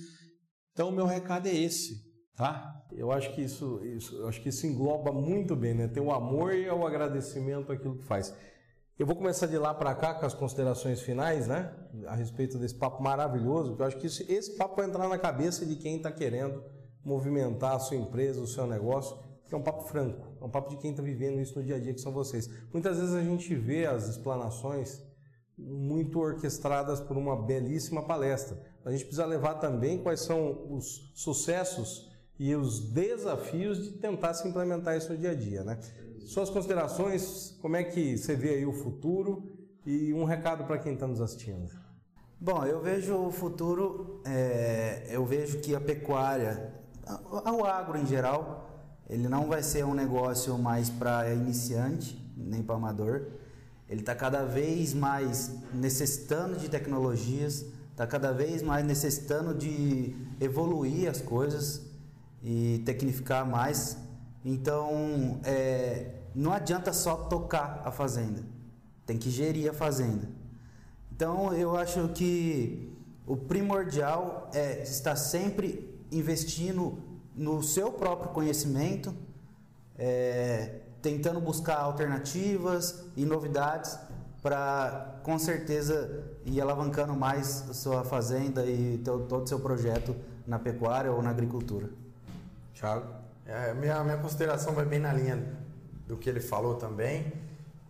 Então 0.72 0.88
o 0.88 0.92
meu 0.94 1.06
recado 1.06 1.48
é 1.48 1.54
esse, 1.54 2.02
tá? 2.38 2.86
Eu 2.94 3.12
acho 3.12 3.34
que 3.34 3.42
isso, 3.42 3.84
isso, 3.84 4.16
eu 4.16 4.30
acho 4.30 4.42
que 4.42 4.48
isso 4.48 4.66
engloba 4.66 5.12
muito 5.12 5.58
bem, 5.58 5.74
né? 5.74 5.90
Ter 5.90 6.00
o 6.00 6.12
amor 6.12 6.54
e 6.54 6.70
o 6.70 6.88
agradecimento 6.88 7.72
àquilo 7.74 7.98
que 7.98 8.06
faz. 8.06 8.34
Eu 8.98 9.06
vou 9.06 9.16
começar 9.16 9.48
de 9.48 9.58
lá 9.58 9.74
para 9.74 9.94
cá 9.94 10.14
com 10.14 10.26
as 10.26 10.34
considerações 10.34 11.02
finais, 11.02 11.48
né? 11.48 11.74
A 12.08 12.16
respeito 12.16 12.58
desse 12.58 12.76
papo 12.76 13.04
maravilhoso, 13.04 13.72
porque 13.72 13.84
eu 13.84 13.88
acho 13.88 13.98
que 13.98 14.08
isso, 14.08 14.24
esse 14.32 14.56
papo 14.56 14.78
vai 14.78 14.86
entrar 14.86 15.10
na 15.10 15.18
cabeça 15.18 15.66
de 15.66 15.76
quem 15.76 15.98
está 15.98 16.12
querendo 16.12 16.64
movimentar 17.04 17.76
a 17.76 17.80
sua 17.80 17.98
empresa, 17.98 18.40
o 18.40 18.48
seu 18.48 18.66
negócio 18.66 19.18
que 19.54 19.56
é 19.56 19.60
um 19.60 19.64
papo 19.64 19.84
franco, 19.84 20.36
é 20.42 20.44
um 20.44 20.50
papo 20.50 20.72
de 20.72 20.78
quem 20.78 20.90
está 20.90 21.04
vivendo 21.04 21.40
isso 21.40 21.60
no 21.60 21.64
dia 21.64 21.76
a 21.76 21.80
dia, 21.80 21.94
que 21.94 22.02
são 22.02 22.12
vocês. 22.12 22.50
Muitas 22.74 22.98
vezes 22.98 23.14
a 23.14 23.22
gente 23.22 23.54
vê 23.54 23.86
as 23.86 24.10
explanações 24.10 25.00
muito 25.56 26.20
orquestradas 26.20 27.00
por 27.00 27.16
uma 27.16 27.40
belíssima 27.40 28.02
palestra. 28.02 28.60
A 28.84 28.90
gente 28.92 29.06
precisa 29.06 29.28
levar 29.28 29.56
também 29.56 30.02
quais 30.02 30.22
são 30.22 30.74
os 30.76 31.12
sucessos 31.14 32.12
e 32.40 32.56
os 32.56 32.92
desafios 32.92 33.84
de 33.84 33.92
tentar 34.00 34.34
se 34.34 34.48
implementar 34.48 34.98
isso 34.98 35.12
no 35.12 35.20
dia 35.20 35.32
a 35.32 35.36
dia, 35.36 35.64
né? 35.64 35.80
Suas 36.26 36.50
considerações, 36.50 37.56
como 37.62 37.76
é 37.76 37.84
que 37.84 38.18
você 38.18 38.36
vê 38.36 38.56
aí 38.56 38.66
o 38.66 38.74
futuro 38.74 39.56
e 39.86 40.12
um 40.16 40.24
recado 40.24 40.64
para 40.64 40.80
quem 40.80 40.96
está 40.96 41.06
nos 41.06 41.22
assistindo? 41.22 41.70
Bom, 42.42 42.66
eu 42.66 42.82
vejo 42.82 43.16
o 43.16 43.32
futuro, 43.32 44.20
é, 44.26 45.06
eu 45.12 45.24
vejo 45.24 45.60
que 45.60 45.76
a 45.76 45.80
pecuária, 45.80 46.74
o 47.56 47.64
agro 47.64 48.00
em 48.00 48.06
geral, 48.08 48.73
ele 49.10 49.28
não 49.28 49.48
vai 49.48 49.62
ser 49.62 49.86
um 49.86 49.94
negócio 49.94 50.58
mais 50.58 50.90
para 50.90 51.34
iniciante, 51.34 52.20
nem 52.36 52.64
para 52.64 52.76
amador. 52.76 53.28
Ele 53.90 54.00
está 54.00 54.16
cada 54.16 54.44
vez 54.44 54.94
mais 54.94 55.52
necessitando 55.74 56.58
de 56.58 56.70
tecnologias, 56.70 57.66
está 57.92 58.08
cada 58.08 58.32
vez 58.32 58.64
mais 58.64 58.86
necessitando 58.86 59.54
de 59.54 60.16
evoluir 60.40 61.10
as 61.10 61.22
coisas 61.22 61.82
e 62.42 62.82
tecnificar 62.86 63.48
mais. 63.48 63.98
Então, 64.44 65.40
é, 65.44 66.16
não 66.34 66.52
adianta 66.52 66.92
só 66.92 67.16
tocar 67.16 67.82
a 67.86 67.92
fazenda, 67.92 68.42
tem 69.06 69.18
que 69.18 69.30
gerir 69.30 69.70
a 69.70 69.74
fazenda. 69.74 70.28
Então, 71.12 71.54
eu 71.54 71.78
acho 71.78 72.10
que 72.10 72.92
o 73.28 73.38
primordial 73.38 74.50
é 74.54 74.82
estar 74.82 75.16
sempre 75.16 75.98
investindo 76.12 76.98
no 77.36 77.64
seu 77.64 77.92
próprio 77.92 78.32
conhecimento, 78.32 79.14
é, 79.98 80.82
tentando 81.02 81.40
buscar 81.42 81.78
alternativas 81.78 83.04
e 83.16 83.26
novidades 83.26 83.98
para 84.42 85.20
com 85.24 85.40
certeza 85.40 86.24
ir 86.46 86.60
alavancando 86.60 87.14
mais 87.14 87.70
a 87.70 87.74
sua 87.74 88.04
fazenda 88.04 88.66
e 88.66 89.02
todo 89.04 89.44
o 89.44 89.48
seu 89.48 89.60
projeto 89.60 90.16
na 90.46 90.60
pecuária 90.60 91.12
ou 91.12 91.22
na 91.22 91.30
agricultura. 91.30 91.90
Thiago? 92.74 93.08
É, 93.46 93.74
minha, 93.74 94.04
minha 94.04 94.18
consideração 94.18 94.74
vai 94.74 94.86
bem 94.86 95.00
na 95.00 95.14
linha 95.14 95.42
do 96.08 96.18
que 96.18 96.30
ele 96.30 96.40
falou 96.40 96.76
também, 96.76 97.34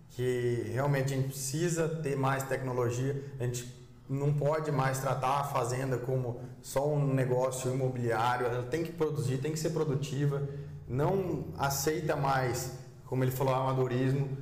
que 0.10 0.70
realmente 0.72 1.14
a 1.14 1.18
gente 1.18 1.30
precisa 1.30 1.88
ter 1.88 2.16
mais 2.16 2.44
tecnologia, 2.44 3.24
a 3.40 3.44
gente 3.44 3.83
não 4.10 4.34
pode 4.34 4.72
mais 4.72 5.00
tratar 5.00 5.40
a 5.40 5.44
fazenda 5.46 5.98
como 5.98 6.42
só 6.62 6.88
um 6.88 7.14
negócio 7.14 7.74
imobiliário, 7.74 8.46
ela 8.48 8.64
tem 8.64 8.84
que 8.84 8.92
produzir, 8.92 9.38
tem 9.38 9.52
que 9.52 9.60
ser 9.60 9.70
produtiva, 9.70 10.48
não 10.88 11.46
aceita 11.58 12.16
mais, 12.16 12.74
como 13.06 13.24
ele 13.24 13.32
falou, 13.32 13.54
amadorismo, 13.54 14.38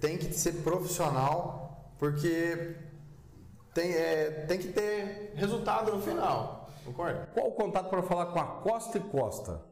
tem 0.00 0.18
que 0.18 0.32
ser 0.32 0.52
profissional, 0.62 1.92
porque 1.98 2.76
tem, 3.72 3.92
é, 3.92 4.44
tem 4.46 4.58
que 4.58 4.68
ter 4.68 5.32
resultado 5.34 5.92
no 5.92 6.02
final, 6.02 6.70
concorda? 6.84 7.28
Qual 7.32 7.48
o 7.48 7.52
contato 7.52 7.88
para 7.88 8.02
falar 8.02 8.26
com 8.26 8.38
a 8.38 8.44
Costa 8.44 8.98
e 8.98 9.00
Costa? 9.00 9.62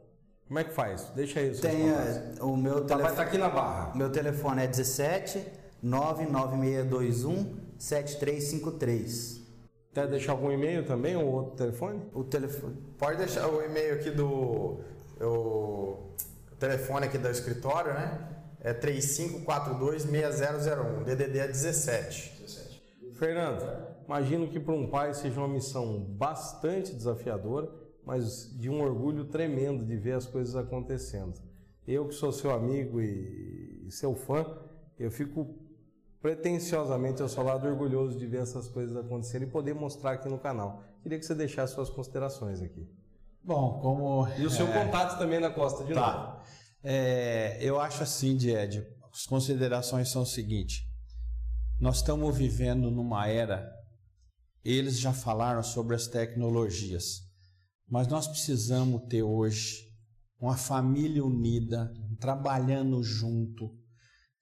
Como 0.49 0.59
é 0.61 0.65
que 0.65 0.73
faz? 0.73 1.11
Deixa 1.15 1.41
aí 1.41 1.51
o 1.51 1.61
Tem 1.61 1.91
é, 1.91 2.35
o 2.41 2.57
meu 2.57 2.85
telefone. 2.85 3.03
Vai 3.03 3.11
estar 3.11 3.23
aqui 3.25 3.37
na 3.37 3.49
barra. 3.49 3.93
Meu 3.97 4.11
telefone 4.11 4.63
é 4.63 4.67
17 4.69 5.45
99621 5.83 7.66
7353. 7.79 9.47
Quer 9.93 10.09
deixar 10.09 10.33
algum 10.33 10.51
e-mail 10.53 10.85
também 10.85 11.17
ou 11.17 11.25
outro 11.27 11.57
telefone? 11.57 12.03
O 12.13 12.23
telefone. 12.23 12.77
Pode 12.99 13.17
deixar 13.19 13.49
o 13.49 13.63
e-mail 13.63 13.95
aqui 13.95 14.11
do. 14.11 14.81
O, 15.21 16.13
o 16.53 16.57
telefone 16.59 17.07
aqui 17.07 17.17
do 17.17 17.29
escritório, 17.29 17.95
né? 17.95 18.29
É 18.61 18.75
3542-6001. 18.75 21.05
DDD 21.05 21.39
é 21.39 21.47
17. 21.47 22.43
17. 22.43 22.83
Fernando, 23.15 23.65
imagino 24.05 24.49
que 24.49 24.61
para 24.61 24.75
um 24.75 24.87
pai 24.89 25.15
seja 25.15 25.41
uma 25.41 25.49
missão 25.49 26.01
bastante 26.01 26.93
desafiadora, 26.93 27.71
mas 28.05 28.55
de 28.59 28.69
um 28.69 28.83
orgulho 28.83 29.25
tremendo 29.25 29.83
de 29.85 29.97
ver 29.97 30.13
as 30.13 30.27
coisas 30.27 30.55
acontecendo. 30.55 31.41
Eu 31.89 32.07
que 32.09 32.15
sou 32.15 32.31
seu 32.33 32.51
amigo 32.51 33.01
e 33.01 33.87
seu 33.91 34.15
fã, 34.15 34.45
eu 34.99 35.11
fico 35.11 35.55
pretensiosamente 36.27 37.23
ao 37.23 37.29
seu 37.29 37.45
lado 37.45 37.69
orgulhoso 37.69 38.19
de 38.19 38.27
ver 38.27 38.43
essas 38.43 38.67
coisas 38.67 38.97
acontecerem 38.97 39.47
e 39.47 39.51
poder 39.51 39.77
mostrar 39.77 40.15
aqui 40.15 40.29
no 40.29 40.37
canal. 40.37 40.83
Queria 41.01 41.21
que 41.21 41.25
você 41.25 41.37
deixasse 41.37 41.75
suas 41.75 41.89
considerações 41.89 42.61
aqui. 42.61 42.85
Bom, 43.45 43.79
como. 43.81 44.27
E 44.37 44.45
o 44.45 44.51
seu 44.51 44.67
é... 44.67 44.85
contato 44.85 45.19
também 45.21 45.39
na 45.39 45.51
Costa 45.51 45.85
de 45.85 45.95
tá. 45.95 46.13
novo. 46.13 46.47
É, 46.83 47.59
eu 47.61 47.81
acho 47.81 48.03
assim, 48.03 48.37
Ed, 48.49 48.85
as 49.13 49.25
considerações 49.25 50.09
são 50.09 50.23
o 50.23 50.27
seguinte: 50.27 50.91
nós 51.79 51.99
estamos 51.99 52.37
vivendo 52.37 52.91
numa 52.91 53.29
era, 53.29 53.65
eles 54.65 54.99
já 54.99 55.13
falaram 55.13 55.63
sobre 55.63 55.95
as 55.95 56.09
tecnologias, 56.09 57.21
mas 57.89 58.09
nós 58.09 58.27
precisamos 58.27 59.01
ter 59.09 59.23
hoje 59.23 59.95
uma 60.41 60.57
família 60.57 61.25
unida, 61.25 61.95
trabalhando 62.19 63.01
junto, 63.01 63.73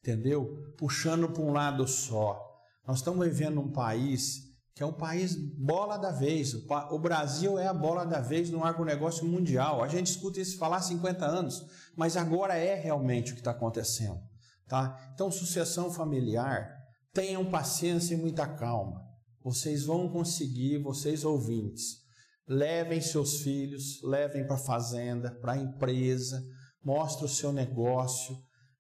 entendeu? 0.05 0.75
Puxando 0.77 1.31
para 1.31 1.43
um 1.43 1.51
lado 1.51 1.89
só. 1.89 2.39
Nós 2.87 2.99
estamos 2.99 3.27
vivendo 3.27 3.59
um 3.59 3.73
país 3.73 4.45
que 4.75 4.83
é 4.83 4.87
um 4.87 4.93
país 4.93 5.37
bola 5.37 5.97
da 5.97 6.11
vez. 6.11 6.53
O 6.91 6.99
Brasil 6.99 7.59
é 7.59 7.67
a 7.67 7.73
bola 7.73 8.05
da 8.05 8.21
vez 8.21 8.51
no 8.51 8.65
agronegócio 8.65 9.25
mundial. 9.25 9.83
A 9.83 9.89
gente 9.89 10.09
escuta 10.09 10.41
isso 10.41 10.59
falar 10.59 10.79
há 10.79 10.83
50 10.83 11.25
anos, 11.25 11.65
mas 11.97 12.17
agora 12.17 12.57
é 12.57 12.75
realmente 12.75 13.31
o 13.31 13.35
que 13.35 13.41
está 13.41 13.53
acontecendo. 13.53 14.21
Tá? 14.69 14.99
Então, 15.15 15.31
sucessão 15.31 15.93
familiar, 15.93 16.69
tenham 17.13 17.49
paciência 17.49 18.15
e 18.15 18.19
muita 18.19 18.47
calma. 18.47 19.01
Vocês 19.43 19.85
vão 19.85 20.09
conseguir, 20.09 20.79
vocês 20.79 21.25
ouvintes. 21.25 22.03
Levem 22.47 23.01
seus 23.01 23.41
filhos, 23.41 24.03
levem 24.03 24.45
para 24.45 24.57
a 24.57 24.59
fazenda, 24.59 25.31
para 25.31 25.53
a 25.53 25.59
empresa, 25.59 26.43
mostre 26.83 27.25
o 27.25 27.29
seu 27.29 27.53
negócio, 27.53 28.37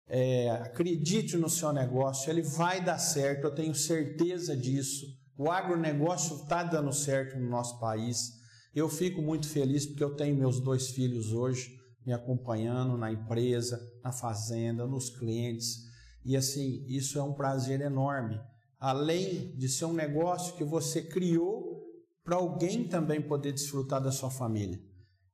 é, 0.06 0.50
acredite 0.50 1.36
no 1.36 1.48
seu 1.48 1.72
negócio, 1.72 2.30
ele 2.30 2.42
vai 2.42 2.84
dar 2.84 2.98
certo, 2.98 3.44
eu 3.44 3.54
tenho 3.54 3.74
certeza 3.74 4.56
disso. 4.56 5.06
O 5.36 5.50
agronegócio 5.50 6.36
está 6.36 6.62
dando 6.62 6.92
certo 6.92 7.38
no 7.38 7.48
nosso 7.48 7.78
país. 7.80 8.32
Eu 8.74 8.88
fico 8.88 9.22
muito 9.22 9.48
feliz 9.48 9.86
porque 9.86 10.04
eu 10.04 10.14
tenho 10.14 10.36
meus 10.36 10.60
dois 10.60 10.90
filhos 10.90 11.32
hoje 11.32 11.70
me 12.04 12.12
acompanhando 12.12 12.96
na 12.96 13.10
empresa, 13.10 13.80
na 14.02 14.12
fazenda, 14.12 14.86
nos 14.86 15.08
clientes. 15.10 15.78
E 16.24 16.36
assim, 16.36 16.84
isso 16.86 17.18
é 17.18 17.22
um 17.22 17.32
prazer 17.32 17.80
enorme. 17.80 18.38
Além 18.78 19.56
de 19.56 19.68
ser 19.68 19.86
um 19.86 19.92
negócio 19.92 20.54
que 20.56 20.64
você 20.64 21.02
criou 21.02 21.82
para 22.22 22.36
alguém 22.36 22.86
também 22.86 23.20
poder 23.20 23.52
desfrutar 23.52 24.02
da 24.02 24.12
sua 24.12 24.30
família. 24.30 24.78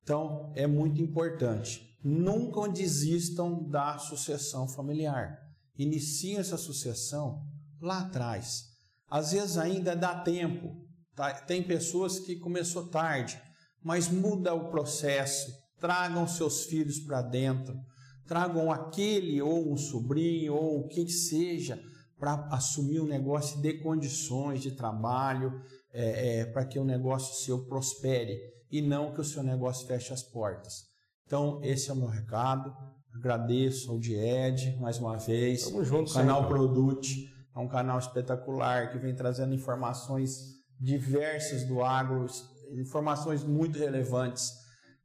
Então, 0.02 0.52
é 0.56 0.66
muito 0.66 1.00
importante. 1.00 1.89
Nunca 2.02 2.68
desistam 2.68 3.68
da 3.68 3.98
sucessão 3.98 4.66
familiar. 4.66 5.38
Iniciem 5.76 6.38
essa 6.38 6.56
sucessão 6.56 7.42
lá 7.80 8.00
atrás. 8.00 8.70
Às 9.08 9.32
vezes 9.32 9.58
ainda 9.58 9.94
dá 9.94 10.20
tempo. 10.20 10.74
Tá? 11.14 11.32
Tem 11.32 11.62
pessoas 11.62 12.18
que 12.18 12.36
começou 12.36 12.88
tarde, 12.88 13.40
mas 13.82 14.08
muda 14.08 14.54
o 14.54 14.70
processo. 14.70 15.52
Tragam 15.78 16.26
seus 16.26 16.64
filhos 16.64 17.00
para 17.00 17.22
dentro. 17.22 17.74
Tragam 18.26 18.70
aquele 18.70 19.42
ou 19.42 19.72
um 19.72 19.76
sobrinho 19.76 20.54
ou 20.54 20.80
o 20.80 20.88
que 20.88 21.08
seja 21.08 21.82
para 22.18 22.46
assumir 22.52 23.00
o 23.00 23.04
um 23.04 23.08
negócio 23.08 23.58
e 23.58 23.62
dê 23.62 23.74
condições 23.78 24.62
de 24.62 24.72
trabalho 24.72 25.60
é, 25.92 26.40
é, 26.40 26.44
para 26.44 26.64
que 26.64 26.78
o 26.78 26.84
negócio 26.84 27.44
seu 27.44 27.66
prospere 27.66 28.38
e 28.70 28.80
não 28.80 29.12
que 29.12 29.20
o 29.20 29.24
seu 29.24 29.42
negócio 29.42 29.86
feche 29.86 30.12
as 30.12 30.22
portas. 30.22 30.89
Então, 31.30 31.60
esse 31.62 31.88
é 31.88 31.92
o 31.92 31.96
meu 31.96 32.08
recado. 32.08 32.76
Agradeço 33.14 33.88
ao 33.88 34.00
Died 34.00 34.76
mais 34.80 34.98
uma 34.98 35.16
vez. 35.16 35.62
Tamo 35.62 35.84
junto, 35.84 36.12
canal 36.12 36.40
sempre. 36.40 36.54
Produte 36.56 37.32
é 37.54 37.58
um 37.60 37.68
canal 37.68 38.00
espetacular 38.00 38.90
que 38.90 38.98
vem 38.98 39.14
trazendo 39.14 39.54
informações 39.54 40.56
diversas 40.80 41.62
do 41.62 41.84
agro, 41.84 42.26
informações 42.72 43.44
muito 43.44 43.78
relevantes. 43.78 44.50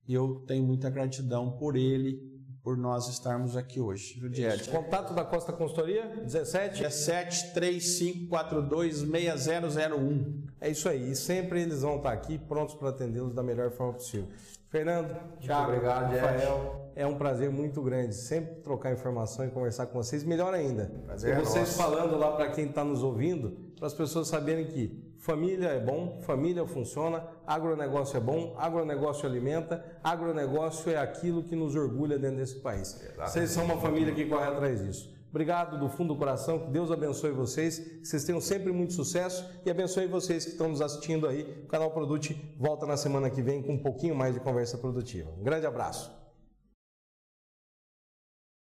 E 0.07 0.15
eu 0.15 0.43
tenho 0.47 0.63
muita 0.65 0.89
gratidão 0.89 1.59
por 1.59 1.75
ele, 1.75 2.19
por 2.65 2.75
nós 2.75 3.07
estarmos 3.07 3.55
aqui 3.55 3.79
hoje. 3.79 4.19
Judiete. 4.19 4.71
Contato 4.71 5.13
da 5.13 5.23
Costa 5.23 5.53
Consultoria, 5.53 6.07
17? 6.23 6.81
17 6.81 7.53
3542 7.53 9.01
6001. 9.01 10.43
É 10.59 10.71
isso 10.71 10.89
aí. 10.89 11.11
E 11.11 11.15
sempre 11.15 11.61
eles 11.61 11.83
vão 11.83 11.97
estar 11.97 12.11
aqui 12.11 12.39
prontos 12.39 12.73
para 12.73 12.89
atendê-los 12.89 13.35
da 13.35 13.43
melhor 13.43 13.69
forma 13.69 13.93
possível. 13.93 14.27
Fernando, 14.67 15.15
Thiago, 15.39 15.71
obrigado, 15.71 16.11
Rafael, 16.11 16.91
é 16.95 17.05
um 17.05 17.15
prazer 17.15 17.51
muito 17.51 17.83
grande 17.83 18.15
sempre 18.15 18.55
trocar 18.55 18.91
informação 18.91 19.45
e 19.45 19.49
conversar 19.51 19.85
com 19.85 20.01
vocês. 20.01 20.23
Melhor 20.23 20.51
ainda, 20.51 20.91
prazer 21.05 21.33
é 21.33 21.39
vocês 21.39 21.67
nosso. 21.67 21.77
falando 21.77 22.17
lá 22.17 22.31
para 22.31 22.49
quem 22.49 22.65
está 22.65 22.83
nos 22.83 23.03
ouvindo, 23.03 23.51
para 23.77 23.85
as 23.85 23.93
pessoas 23.93 24.27
saberem 24.27 24.65
que 24.65 25.04
família 25.25 25.69
é 25.69 25.79
bom, 25.79 26.19
família 26.21 26.67
funciona, 26.67 27.27
agronegócio 27.47 28.15
é 28.15 28.19
bom, 28.19 28.53
agronegócio 28.59 29.27
alimenta, 29.27 29.83
agronegócio 30.03 30.91
é 30.91 30.97
aquilo 30.97 31.41
que 31.41 31.55
nos 31.55 31.75
orgulha 31.75 32.19
dentro 32.19 32.37
desse 32.37 32.59
país. 32.59 32.93
Exatamente. 33.01 33.31
Vocês 33.31 33.49
são 33.49 33.65
uma 33.65 33.77
família 33.77 34.13
que 34.13 34.23
corre 34.25 34.45
atrás 34.45 34.83
disso. 34.83 35.11
Obrigado 35.31 35.79
do 35.79 35.89
fundo 35.89 36.13
do 36.13 36.19
coração, 36.19 36.59
que 36.59 36.69
Deus 36.69 36.91
abençoe 36.91 37.31
vocês, 37.31 37.79
que 37.79 38.05
vocês 38.05 38.23
tenham 38.23 38.39
sempre 38.39 38.71
muito 38.71 38.93
sucesso 38.93 39.43
e 39.65 39.71
abençoe 39.71 40.05
vocês 40.05 40.45
que 40.45 40.51
estão 40.51 40.69
nos 40.69 40.79
assistindo 40.79 41.27
aí. 41.27 41.41
O 41.63 41.67
canal 41.67 41.89
Produte 41.89 42.39
volta 42.59 42.85
na 42.85 42.95
semana 42.95 43.27
que 43.27 43.41
vem 43.41 43.63
com 43.63 43.73
um 43.73 43.79
pouquinho 43.79 44.13
mais 44.13 44.35
de 44.35 44.39
conversa 44.39 44.77
produtiva. 44.77 45.31
Um 45.39 45.43
grande 45.43 45.65
abraço. 45.65 46.24